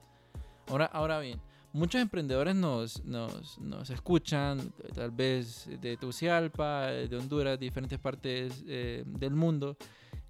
[0.68, 1.40] Ahora, ahora bien,
[1.72, 9.34] muchos emprendedores nos, nos, escuchan, tal vez de Tucialpa, de Honduras, diferentes partes eh, del
[9.34, 9.76] mundo,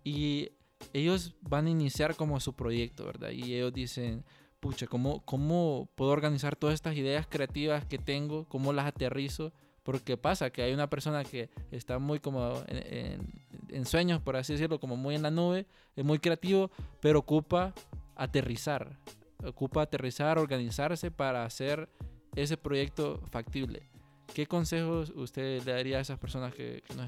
[0.04, 0.50] y
[0.92, 3.30] ellos van a iniciar como su proyecto, ¿verdad?
[3.30, 4.24] Y ellos dicen,
[4.60, 8.46] pucha, ¿cómo, cómo puedo organizar todas estas ideas creativas que tengo?
[8.48, 9.52] ¿Cómo las aterrizo?
[9.82, 14.80] Porque pasa que hay una persona que está muy como en, sueños, por así decirlo,
[14.80, 16.70] como muy en la nube, es muy creativo,
[17.00, 17.72] pero ocupa
[18.16, 18.98] aterrizar.
[19.44, 21.88] Ocupa aterrizar, organizarse para hacer
[22.34, 23.88] ese proyecto factible.
[24.34, 27.04] ¿Qué consejos usted le daría a esas personas que, que no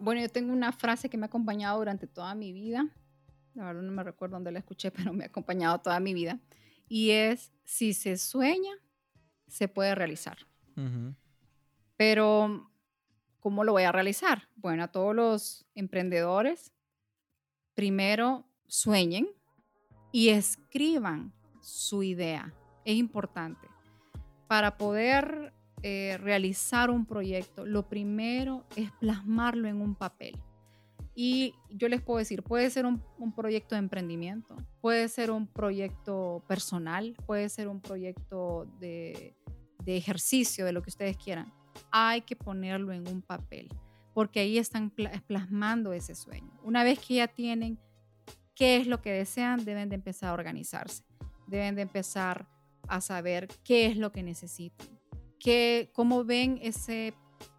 [0.00, 2.86] Bueno, yo tengo una frase que me ha acompañado durante toda mi vida.
[3.54, 6.38] La verdad no me recuerdo dónde la escuché, pero me ha acompañado toda mi vida.
[6.88, 8.72] Y es, si se sueña,
[9.46, 10.38] se puede realizar.
[11.96, 12.70] Pero,
[13.40, 14.48] ¿cómo lo voy a realizar?
[14.54, 16.72] Bueno, a todos los emprendedores,
[17.74, 19.28] primero sueñen
[20.12, 22.54] y escriban su idea.
[22.84, 23.66] Es importante.
[24.46, 25.52] Para poder
[25.82, 30.36] eh, realizar un proyecto, lo primero es plasmarlo en un papel.
[31.14, 33.02] Y yo les puedo decir, puede ser un,
[33.34, 39.34] proyecto de emprendimiento, puede ser un proyecto personal, puede ser un proyecto de
[39.86, 41.52] ejercicio, de lo que ustedes quieran
[41.90, 43.68] hay que ponerlo en un papel,
[44.14, 46.50] porque ahí están plasmando ese sueño.
[46.62, 47.78] Una vez que ya tienen
[48.54, 51.04] qué es lo que desean, deben de empezar a organizarse,
[51.46, 52.48] deben de empezar
[52.88, 54.88] a saber qué es lo que necesitan,
[55.38, 57.14] qué, cómo ven ese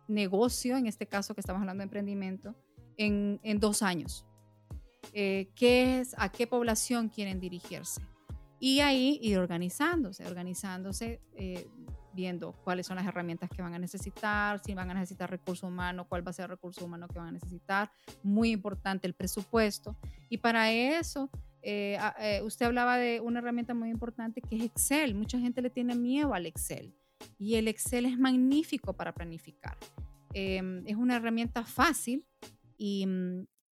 [0.08, 2.56] negocio, en este caso que estamos hablando de emprendimiento,
[2.98, 4.26] en, dos años.
[5.14, 8.02] Eh, qué es, a qué población quieren dirigirse.
[8.60, 11.66] Y ahí ir organizándose, organizándose eh,
[12.14, 16.06] viendo cuáles son las herramientas que van a necesitar, si van a necesitar recurso humano,
[16.10, 17.90] cuál va a ser el recurso humano que van a necesitar.
[18.22, 19.96] Muy importante el presupuesto.
[20.28, 21.30] Y para eso,
[21.62, 21.98] eh,
[22.44, 25.16] usted hablaba de una herramienta muy importante que es Excel.
[25.16, 26.94] Mucha gente le tiene miedo al Excel.
[27.38, 29.78] Y el Excel es magnífico para planificar.
[30.34, 32.26] Em, es una herramienta fácil
[32.78, 33.08] y,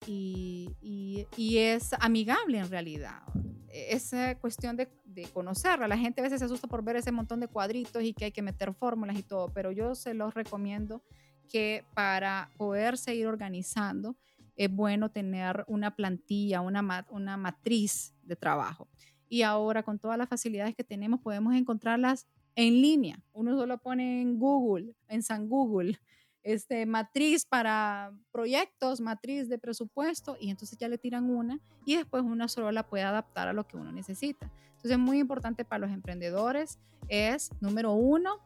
[0.06, 3.22] y, y, es amigable en realidad.
[3.68, 5.86] Es cuestión de, de, conocerla.
[5.86, 8.32] La gente a veces se asusta por ver ese montón de cuadritos y que hay
[8.32, 11.02] que meter fórmulas y todo, pero yo se los recomiendo
[11.48, 14.16] que para poder seguir organizando
[14.56, 18.88] es bueno tener una plantilla, una, una matriz de trabajo.
[19.28, 22.26] Y ahora con todas las facilidades que tenemos podemos encontrarlas
[22.56, 23.22] en línea.
[23.32, 25.98] Uno solo pone en Google, en San Google,
[26.42, 32.22] este, matriz para proyectos, matriz de presupuesto, y entonces ya le tiran una y después
[32.22, 34.50] una solo la puede adaptar a lo que uno necesita.
[34.76, 36.78] Entonces, muy importante para los emprendedores
[37.08, 38.38] es, número uno,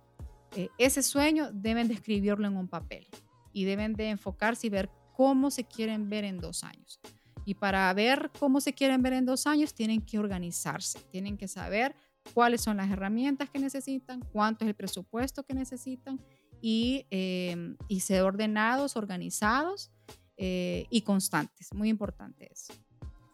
[0.56, 3.06] eh, ese sueño deben de escribirlo en un papel
[3.52, 7.00] y deben de enfocarse y ver cómo se quieren ver en dos años.
[7.44, 11.48] Y para ver cómo se quieren ver en dos años, tienen que organizarse, tienen que
[11.48, 11.94] saber
[12.34, 16.20] cuáles son las herramientas que necesitan, cuánto es el presupuesto que necesitan
[16.60, 19.90] y, eh, y ser ordenados, organizados
[20.36, 21.74] eh, y constantes.
[21.74, 22.72] Muy importante eso.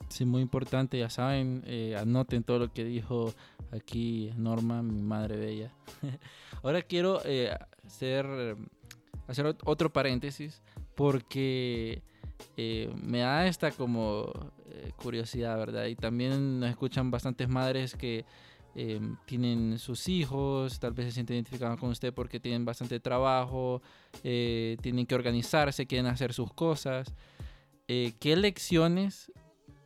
[0.08, 3.34] Sí, muy importante, ya saben, eh, anoten todo lo que dijo
[3.72, 5.72] aquí Norma, mi madre bella.
[6.62, 7.20] Ahora quiero
[7.84, 8.56] hacer,
[9.26, 10.62] hacer otro paréntesis
[10.96, 12.02] porque
[12.56, 14.32] me da esta como
[14.96, 15.84] curiosidad, ¿verdad?
[15.86, 18.24] Y también nos escuchan bastantes madres que
[18.80, 23.82] Em, tienen sus hijos, tal vez se sienten identificados con usted porque tienen bastante trabajo,
[24.22, 27.12] eh, tienen que organizarse, quieren hacer sus cosas.
[27.88, 29.32] Eh, ¿Qué lecciones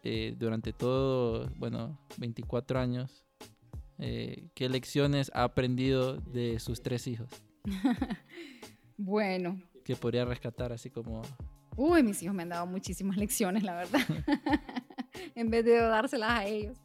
[0.03, 3.25] eh, durante todo, bueno, 24 años,
[3.97, 7.31] qué lecciones ha aprendido de sus tres hijos?
[8.99, 9.59] bueno.
[9.87, 11.23] Que podría rescatar así como...
[11.77, 14.03] Uy, mis hijos me han dado muchísimas lecciones, la verdad.
[15.35, 16.77] en vez de dárselas a ellos.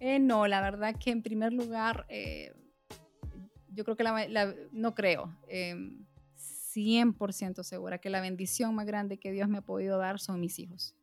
[0.00, 2.52] Eh, no, la verdad que en primer lugar, eh,
[3.68, 9.32] yo creo que la, no creo, 100% em, segura que la bendición más grande que
[9.32, 10.94] Dios me ha podido dar son mis hijos.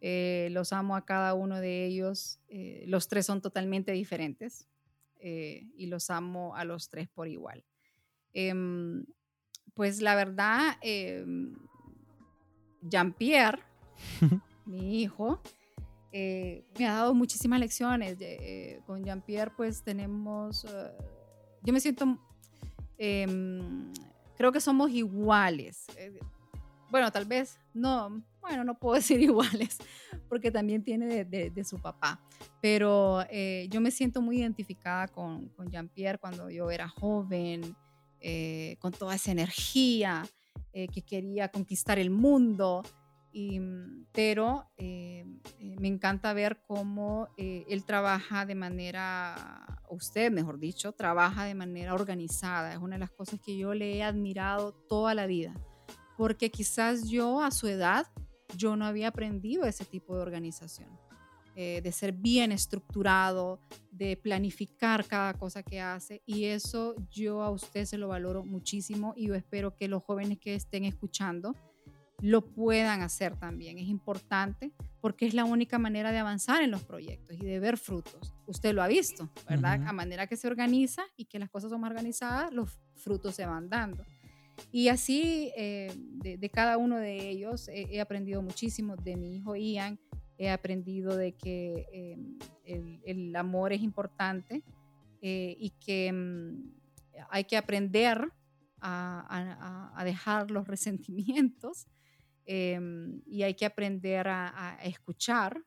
[0.00, 2.40] Eh, los amo a cada uno de ellos.
[2.86, 4.68] los tres son totalmente diferentes
[5.20, 7.64] y los amo a los tres por igual.
[8.32, 9.04] Em,
[9.74, 11.54] pues la verdad, em,
[12.82, 13.62] Jean-Pierre,
[14.66, 15.40] mi hijo,
[16.12, 18.16] eh, me ha dado muchísimas lecciones.
[18.20, 20.92] Eh, con Jean-Pierre, pues tenemos, eh,
[21.62, 22.18] yo me siento,
[22.98, 23.90] em,
[24.36, 25.86] creo que somos iguales.
[26.90, 29.78] bueno, tal vez no, bueno, no puedo decir iguales,
[30.28, 32.20] porque también tiene de, su papá.
[32.60, 33.24] Pero
[33.70, 37.74] yo me siento muy identificada con, con Jean-Pierre cuando yo era joven,
[38.78, 40.24] con toda esa energía
[40.72, 42.82] que quería conquistar el mundo.
[43.34, 45.24] Mm, pero eh,
[45.58, 51.54] eh, me encanta ver cómo eh, él trabaja de manera, usted mejor dicho, trabaja de
[51.54, 52.72] manera organizada.
[52.72, 55.54] Es una de las cosas que yo le he admirado toda la vida,
[56.16, 58.06] porque quizás yo a su edad,
[58.56, 60.90] yo no había aprendido ese tipo de organización,
[61.54, 63.60] de ser bien estructurado,
[63.90, 66.22] de planificar cada cosa que hace.
[66.26, 70.38] Y eso yo a usted se lo valoro muchísimo y yo espero que los jóvenes
[70.38, 71.54] que estén escuchando,
[72.22, 73.78] lo puedan hacer también.
[73.78, 77.76] Es importante porque es la única manera de avanzar en los proyectos y de ver
[77.76, 78.32] frutos.
[78.46, 79.82] Usted lo ha visto, ¿verdad?
[79.88, 83.44] A manera que se organiza y que las cosas son más organizadas, los frutos se
[83.44, 84.04] van dando.
[84.70, 89.98] Y así, eh, de, cada uno de ellos, he aprendido muchísimo de mi hijo Ian,
[90.38, 92.16] he aprendido de que eh,
[93.04, 94.62] el, amor es importante
[95.20, 96.72] eh, y que mm,
[97.30, 98.30] hay que aprender
[98.80, 101.88] a, a dejar los resentimientos
[102.46, 105.60] Em, y hay que aprender a, escuchar.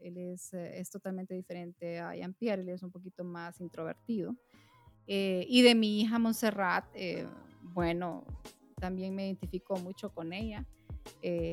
[0.00, 4.34] Él, es, eh, es, totalmente diferente a Jean-Pierre, él es un poquito más introvertido.
[5.06, 7.26] Eh, y de mi hija Montserrat, eh,
[7.60, 8.24] bueno,
[8.76, 10.64] también me identifico mucho con ella.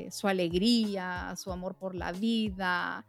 [0.09, 3.05] su alegría, su amor por la vida,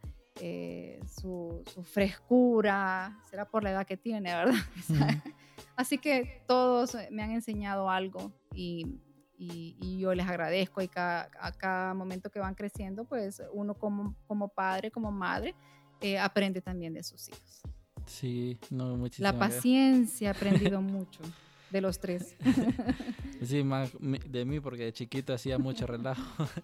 [1.05, 4.53] su, su, frescura, será por la edad que tiene, ¿verdad?
[5.75, 8.99] Así que todos me han enseñado algo y,
[9.37, 14.15] y, yo les agradezco y cada, a cada momento que van creciendo, pues uno como,
[14.27, 15.55] como padre, como madre,
[16.01, 17.61] eh, aprende también de sus hijos.
[18.05, 19.27] Sí, no, muchísimo.
[19.27, 21.21] La paciencia, he aprendido mucho
[21.69, 22.35] de los tres.
[23.43, 26.47] sí, más de mí porque de chiquito hacía mucho relajo.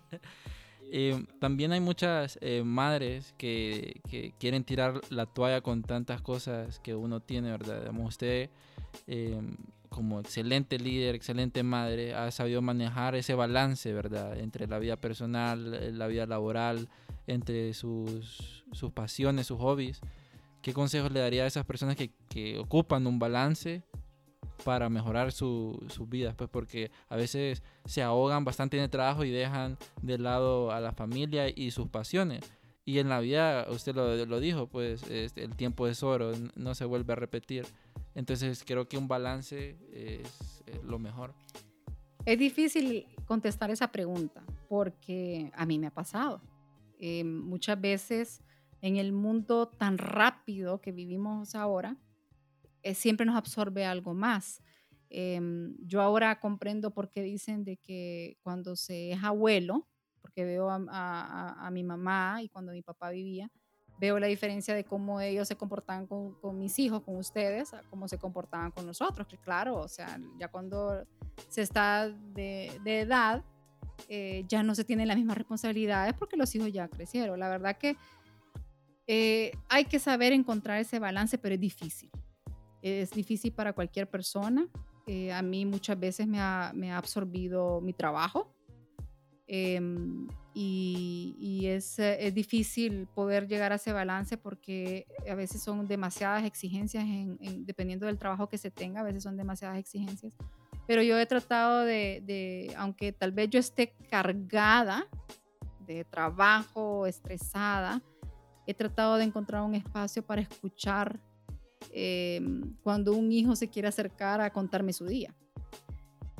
[0.95, 6.80] Eh, también hay muchas eh, madres que, que, quieren tirar la toalla con tantas cosas
[6.82, 7.80] que uno tiene, ¿verdad?
[7.80, 8.51] Digamos, usted
[9.93, 14.37] como excelente líder, excelente madre, ha sabido manejar ese balance, ¿verdad?
[14.37, 16.89] Entre la vida personal, eh, la vida laboral,
[17.27, 20.01] entre sus, sus pasiones, sus hobbies.
[20.61, 23.83] ¿Qué consejos le daría a esas personas que, que ocupan un balance
[24.65, 26.33] para mejorar sus su vidas?
[26.35, 30.79] Pues porque a veces se ahogan bastante en el trabajo y dejan de lado a
[30.79, 32.51] la familia y sus pasiones.
[32.85, 36.75] Y en la vida, usted lo, lo dijo, pues este, el tiempo es oro, no
[36.75, 37.65] se vuelve a repetir.
[38.16, 41.34] Entonces creo que un balance es, lo mejor.
[42.26, 46.41] Es difícil contestar esa pregunta porque a mí me ha pasado.
[46.99, 48.41] Eh, muchas veces
[48.82, 51.97] en el mundo tan rápido que vivimos ahora,
[52.82, 54.61] eh, siempre nos absorbe algo más.
[55.09, 59.88] Em, yo ahora comprendo por qué dicen de que cuando se es abuelo,
[60.22, 63.51] porque veo a mi mamá y cuando mi papá vivía,
[64.03, 67.83] veo la diferencia de cómo ellos se comportaban con, con, mis hijos, con ustedes, a
[67.89, 71.07] cómo se comportaban con nosotros, que claro, o sea, ya cuando
[71.47, 73.45] se está de, de edad,
[74.09, 77.39] eh, ya no se tienen las mismas responsabilidades porque los hijos ya crecieron.
[77.39, 77.95] La verdad que
[79.07, 82.11] eh, hay que saber encontrar ese balance, pero es difícil.
[82.81, 84.67] Es difícil para cualquier persona.
[85.07, 88.53] Eh, a mí muchas veces me ha, me ha absorbido mi trabajo.
[90.55, 95.87] Em, y, es, eh, es, difícil poder llegar a ese balance porque a veces son
[95.87, 100.33] demasiadas exigencias en, dependiendo del trabajo que se tenga, a veces son demasiadas exigencias.
[100.87, 105.07] Pero yo he tratado de, de aunque tal vez yo esté cargada
[105.79, 108.01] de trabajo, estresada,
[108.65, 111.19] he tratado de encontrar un espacio para escuchar
[111.91, 115.35] em, cuando un hijo se quiere acercar a contarme su día.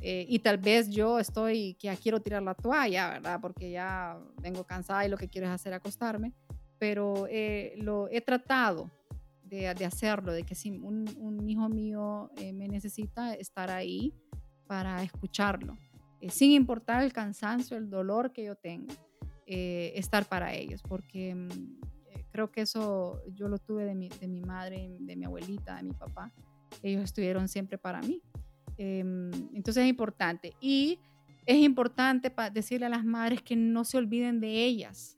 [0.06, 3.40] Eh, y tal vez yo estoy, que ya quiero tirar la toalla, ¿verdad?
[3.40, 6.34] Porque ya vengo cansada y lo que quiero es hacer acostarme.
[6.78, 8.92] Pero eh, lo he tratado
[9.46, 14.14] de, de, hacerlo, de que si un, un hijo mío eh, me necesita estar ahí
[14.68, 15.78] para escucharlo,
[16.28, 18.94] sin importar el cansancio, el dolor que yo tenga,
[19.46, 21.50] estar para ellos, porque mm,
[22.32, 25.84] creo que eso yo lo tuve de mi, de mi madre, de mi abuelita, de
[25.84, 26.34] mi papá.
[26.82, 28.22] Ellos estuvieron siempre para mí.
[28.78, 30.54] Em, entonces es importante.
[30.60, 31.00] Y
[31.46, 35.18] es importante decirle a las madres que no se olviden de ellas,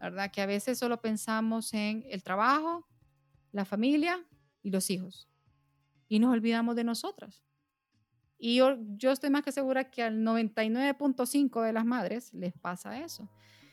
[0.00, 0.30] ¿verdad?
[0.30, 2.86] Que a veces solo pensamos en el trabajo,
[3.52, 4.24] la familia
[4.62, 5.28] y los hijos.
[6.08, 7.42] Y nos olvidamos de nosotras.
[8.38, 13.00] Y yo, yo estoy más que segura que al 99.5 de las madres les pasa
[13.00, 13.28] eso.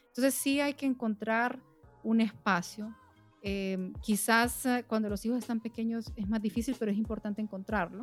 [0.07, 1.59] Entonces sí hay que encontrar
[2.03, 2.95] un espacio.
[3.41, 8.01] Eh, quizás eh, cuando los hijos están pequeños es más difícil, pero es importante encontrarlo.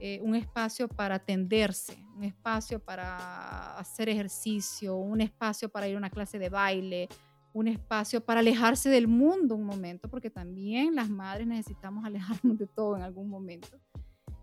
[0.00, 5.98] Eh, un espacio para atenderse, un espacio para hacer ejercicio, un espacio para ir a
[5.98, 7.08] una clase de baile,
[7.52, 12.04] un espacio para alejarse del mundo un momento, porque también las madres necesitamos
[12.44, 13.80] alejarnos de todo en algún momento.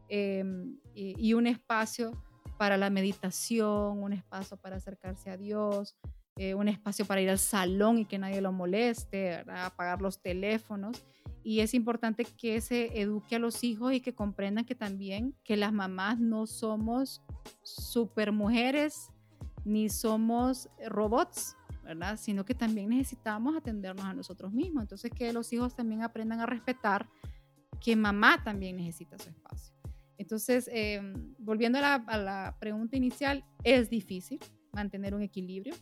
[0.09, 2.11] Em, y, un espacio
[2.57, 5.95] para la meditación, un espacio para acercarse a Dios,
[6.35, 11.03] eh, un espacio para ir al salón y que nadie lo moleste, apagar los teléfonos.
[11.45, 15.55] Y es importante que se eduque a los hijos y que comprendan que también que
[15.55, 17.21] las mamás no somos
[17.61, 19.11] supermujeres
[19.63, 22.17] ni somos robots, ¿verdad?
[22.17, 24.81] Sino que también necesitamos atendernos a nosotros mismos.
[24.81, 27.07] Entonces que los hijos también aprendan a respetar
[27.79, 29.75] que mamá también necesita su espacio.
[30.17, 34.39] Entonces, em, volviendo a la, pregunta inicial, es difícil
[34.71, 35.75] mantener un equilibrio,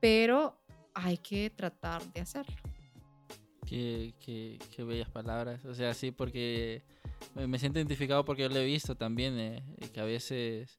[0.00, 0.58] pero
[0.94, 2.71] hay que tratar de hacerlo.
[3.66, 5.64] Qué, qué, bellas palabras.
[5.64, 6.82] O sea, sí, porque
[7.34, 10.78] me, siento identificado porque yo lo he visto también, eh, que a veces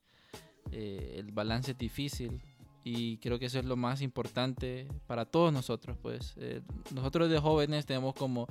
[0.72, 2.42] eh, el balance es difícil
[2.84, 5.98] y creo que eso es lo más importante para todos nosotros.
[6.02, 6.62] Pues eh,
[6.94, 8.48] nosotros de jóvenes tenemos como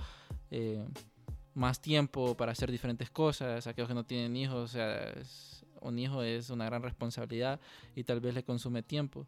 [1.54, 5.14] más tiempo para hacer diferentes cosas, aquellos que no tienen hijos, o sea,
[5.80, 7.60] un hijo es una gran responsabilidad
[7.94, 9.26] y tal vez le consume tiempo.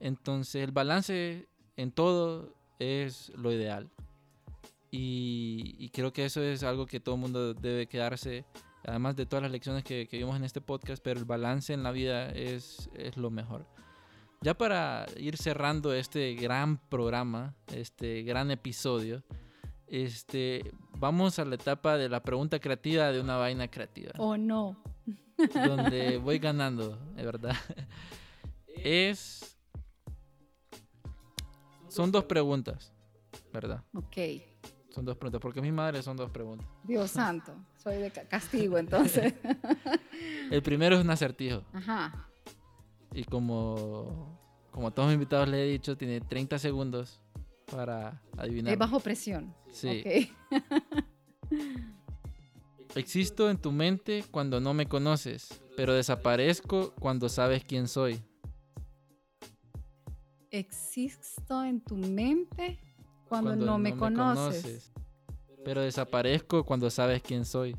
[0.00, 1.46] Entonces el balance
[1.76, 3.90] en todo es lo ideal.
[4.90, 8.44] Y, creo que eso es algo que todo el mundo debe quedarse,
[8.84, 11.92] además de todas las lecciones que, vimos en este podcast, pero el balance en la
[11.92, 13.66] vida es, es lo mejor.
[14.42, 19.22] Ya para ir cerrando este gran programa, este gran episodio,
[19.86, 24.12] este, vamos a la etapa de la pregunta creativa de una vaina creativa.
[24.18, 24.82] Oh, no.
[25.52, 27.56] Donde voy ganando, de verdad.
[28.66, 29.58] Es.
[31.88, 32.92] Son dos preguntas,
[33.52, 33.82] ¿verdad?
[33.92, 34.16] Ok.
[34.90, 36.66] Son dos preguntas, porque mi madre son dos preguntas.
[36.84, 39.34] Dios santo, soy de castigo entonces.
[40.50, 41.62] El primero es un acertijo.
[41.72, 42.28] Ajá.
[43.12, 44.38] Y como,
[44.70, 47.20] como todos mis invitados le he dicho, tiene 30 segundos
[47.70, 48.72] para adivinar.
[48.72, 49.54] Es bajo presión.
[49.70, 50.32] Sí.
[52.96, 58.20] Existo en tu mente cuando no me conoces, pero desaparezco cuando sabes quién soy.
[60.50, 62.80] Existo en tu mente
[63.30, 64.92] cuando, no, me, conoces.
[65.64, 67.74] Pero desaparezco cuando sabes quién soy.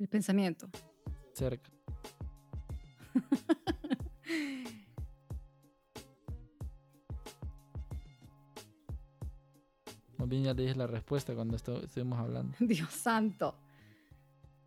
[0.00, 0.68] El pensamiento.
[1.34, 1.70] Cerca.
[10.28, 12.56] bien ya le dije la respuesta cuando estuvimos hablando.
[12.60, 13.54] Dios santo.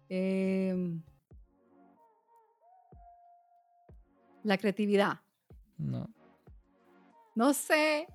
[0.09, 1.01] Em,
[4.43, 5.21] la creatividad.
[5.77, 6.09] No.
[7.35, 8.07] No sé.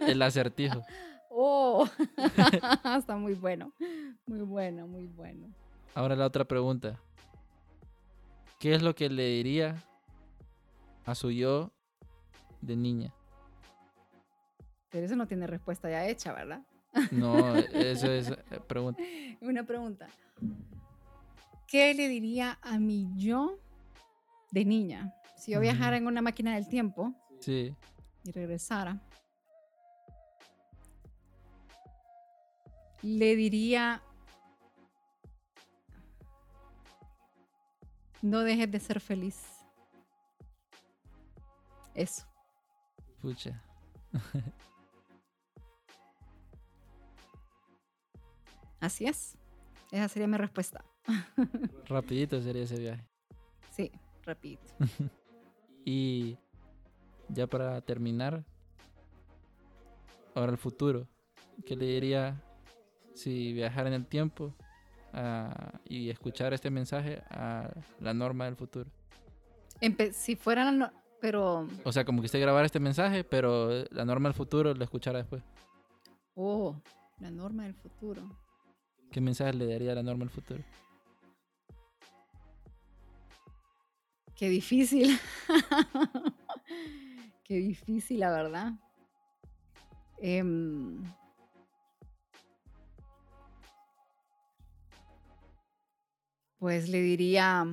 [0.00, 0.82] El, acertijo.
[1.30, 1.88] Oh,
[2.98, 3.72] está muy bueno.
[4.26, 5.48] Muy bueno, muy bueno.
[5.94, 6.98] Ahora la otra pregunta.
[8.58, 9.76] ¿Qué es lo que le diría
[11.04, 11.70] a su yo
[12.60, 13.12] de niña?
[14.90, 16.62] Pero eso no tiene respuesta ya hecha, ¿verdad?
[17.10, 19.02] No, eso es eh, pregunta.
[19.40, 20.06] Una pregunta.
[21.66, 23.58] ¿Qué le diría a mi yo
[24.52, 25.12] de niña?
[25.36, 27.74] Si yo viajara en una máquina del tiempo sí.
[28.24, 29.00] Y regresara,
[33.02, 34.02] le diría,
[38.22, 39.42] no dejes de ser feliz.
[41.94, 42.24] Eso.
[43.20, 43.62] Pucha.
[48.80, 49.36] Así es.
[49.90, 50.84] Esa sería mi respuesta.
[51.86, 53.06] Rapidito sería ese viaje.
[53.70, 53.92] Sí,
[54.24, 54.72] rapidito.
[55.84, 56.38] y
[57.28, 58.44] ya para terminar,
[60.34, 61.06] ahora el futuro.
[61.64, 62.42] ¿Qué le diría
[63.14, 64.54] si viajar en el tiempo
[65.88, 67.70] y escuchar este mensaje a
[68.00, 68.90] la norma del futuro?
[70.12, 70.92] si fuera la
[71.24, 71.66] pero...
[71.84, 75.20] O sea, como que usted grabara este mensaje, pero la norma del futuro lo escuchara
[75.20, 75.42] después.
[76.34, 76.76] Oh,
[77.18, 78.22] la norma del futuro.
[79.10, 80.62] ¿Qué mensaje le daría a la norma del futuro?
[84.44, 85.18] Qué difícil.
[87.44, 88.72] Qué difícil, la verdad.
[90.18, 91.02] Em,
[96.58, 97.64] pues le diría,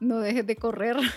[0.00, 0.98] no dejes de correr.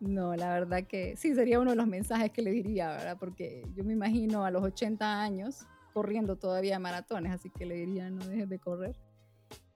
[0.00, 3.16] No, la verdad que sí, sería uno de los mensajes que le diría, ¿verdad?
[3.20, 8.10] Porque yo me imagino a los 80 años corriendo todavía maratones, así que le diría
[8.10, 8.96] no dejes de correr.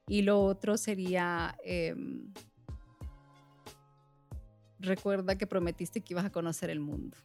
[0.09, 2.33] Y lo otro sería, em,
[4.79, 7.17] recuerda que prometiste que ibas a conocer el mundo.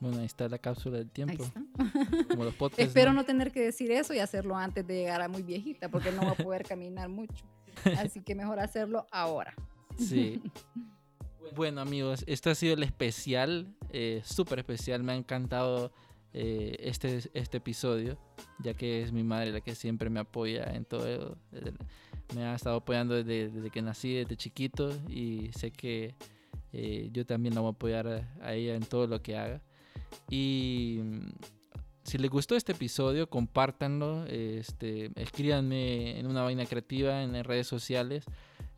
[0.00, 1.44] Bueno, ahí está la cápsula del tiempo.
[2.28, 3.24] Como los podcasts, Espero ¿no?
[3.24, 6.30] tener que decir eso y hacerlo antes de llegar a muy viejita, porque no voy
[6.30, 7.44] a poder caminar mucho.
[7.98, 9.54] Así que mejor hacerlo ahora.
[9.98, 10.42] Sí.
[11.56, 15.90] Bueno amigos, este ha sido el especial, eh, súper especial, me ha encantado
[16.32, 18.16] eh, este, este episodio,
[18.60, 21.36] ya que es mi madre la que siempre me apoya en todo,
[22.34, 26.14] me ha estado apoyando desde, que nací, desde chiquito, y sé que
[26.72, 29.60] eh, yo también la voy a apoyar a, ella en todo lo que haga.
[30.28, 31.32] Y mm,
[32.04, 38.24] si les gustó este episodio, compártanlo, este, escríbanme en una vaina creativa en redes sociales,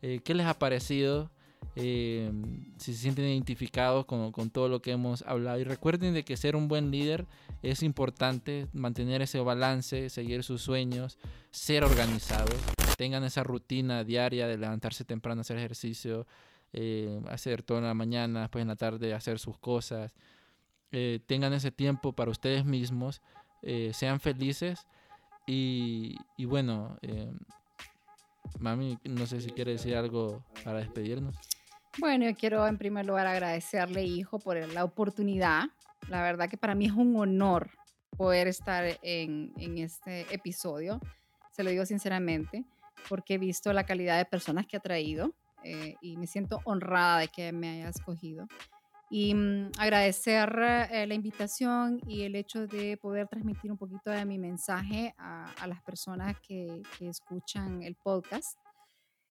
[0.01, 1.29] qué les ha parecido.
[1.75, 2.31] Eh,
[2.77, 5.59] si se sienten identificados con, todo lo que hemos hablado.
[5.59, 7.25] Y recuerden de que ser un buen líder
[7.63, 11.17] es importante, mantener ese balance, seguir sus sueños,
[11.51, 12.55] ser organizados,
[12.97, 16.27] tengan esa rutina diaria de levantarse temprano, hacer ejercicio,
[16.73, 20.13] eh, hacer todo en la mañana, después en la tarde hacer sus cosas.
[20.91, 23.21] Eh, tengan ese tiempo para ustedes mismos,
[23.93, 24.85] sean felices
[25.47, 26.97] y, y bueno,
[28.59, 31.35] Mami, no sé si quiere decir algo para despedirnos.
[31.99, 35.65] Bueno, yo quiero en primer lugar agradecerle, hijo, por la oportunidad.
[36.09, 37.69] La verdad que para mí es un honor
[38.17, 40.99] poder estar en, este episodio.
[41.51, 42.65] Se lo digo sinceramente,
[43.09, 45.33] porque he visto la calidad de personas que ha traído
[45.63, 48.47] eh, y me siento honrada de que me haya escogido.
[49.11, 50.49] Y mm, agradecer
[50.89, 55.67] eh, la invitación y el hecho de poder transmitir un poquito de mi mensaje a,
[55.67, 58.57] las personas que, escuchan el podcast.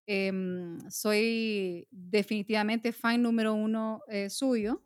[0.05, 4.81] Em, soy definitivamente fan número uno eh, suyo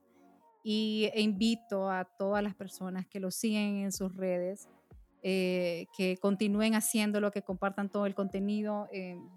[0.63, 4.67] y e invito a todas las personas que lo siguen en sus redes
[5.23, 8.87] eh, que continúen haciéndolo, que compartan todo el contenido.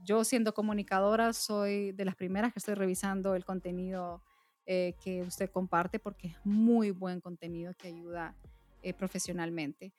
[0.04, 4.22] yo siendo comunicadora soy de las primeras que estoy revisando el contenido
[4.72, 8.36] eh, que usted comparte porque es muy buen contenido que ayuda
[8.82, 9.92] eh, profesionalmente.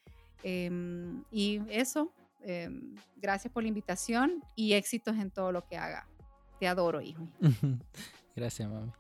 [0.44, 2.14] Em, y eso,
[2.44, 6.08] em, gracias por la invitación y éxitos en todo lo que haga.
[6.60, 7.28] Te adoro, hijo.
[8.36, 8.92] gracias, mami.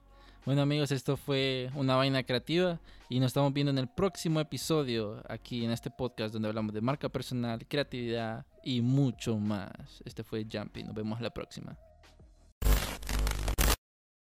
[0.44, 2.80] Bueno amigos, esto fue una vaina creativa
[3.10, 6.82] y nos estamos viendo en el próximo episodio aquí en este podcast donde hablamos de
[6.82, 10.02] marca personal, creatividad y mucho más.
[10.04, 11.78] Este fue Jumpy, nos vemos la próxima.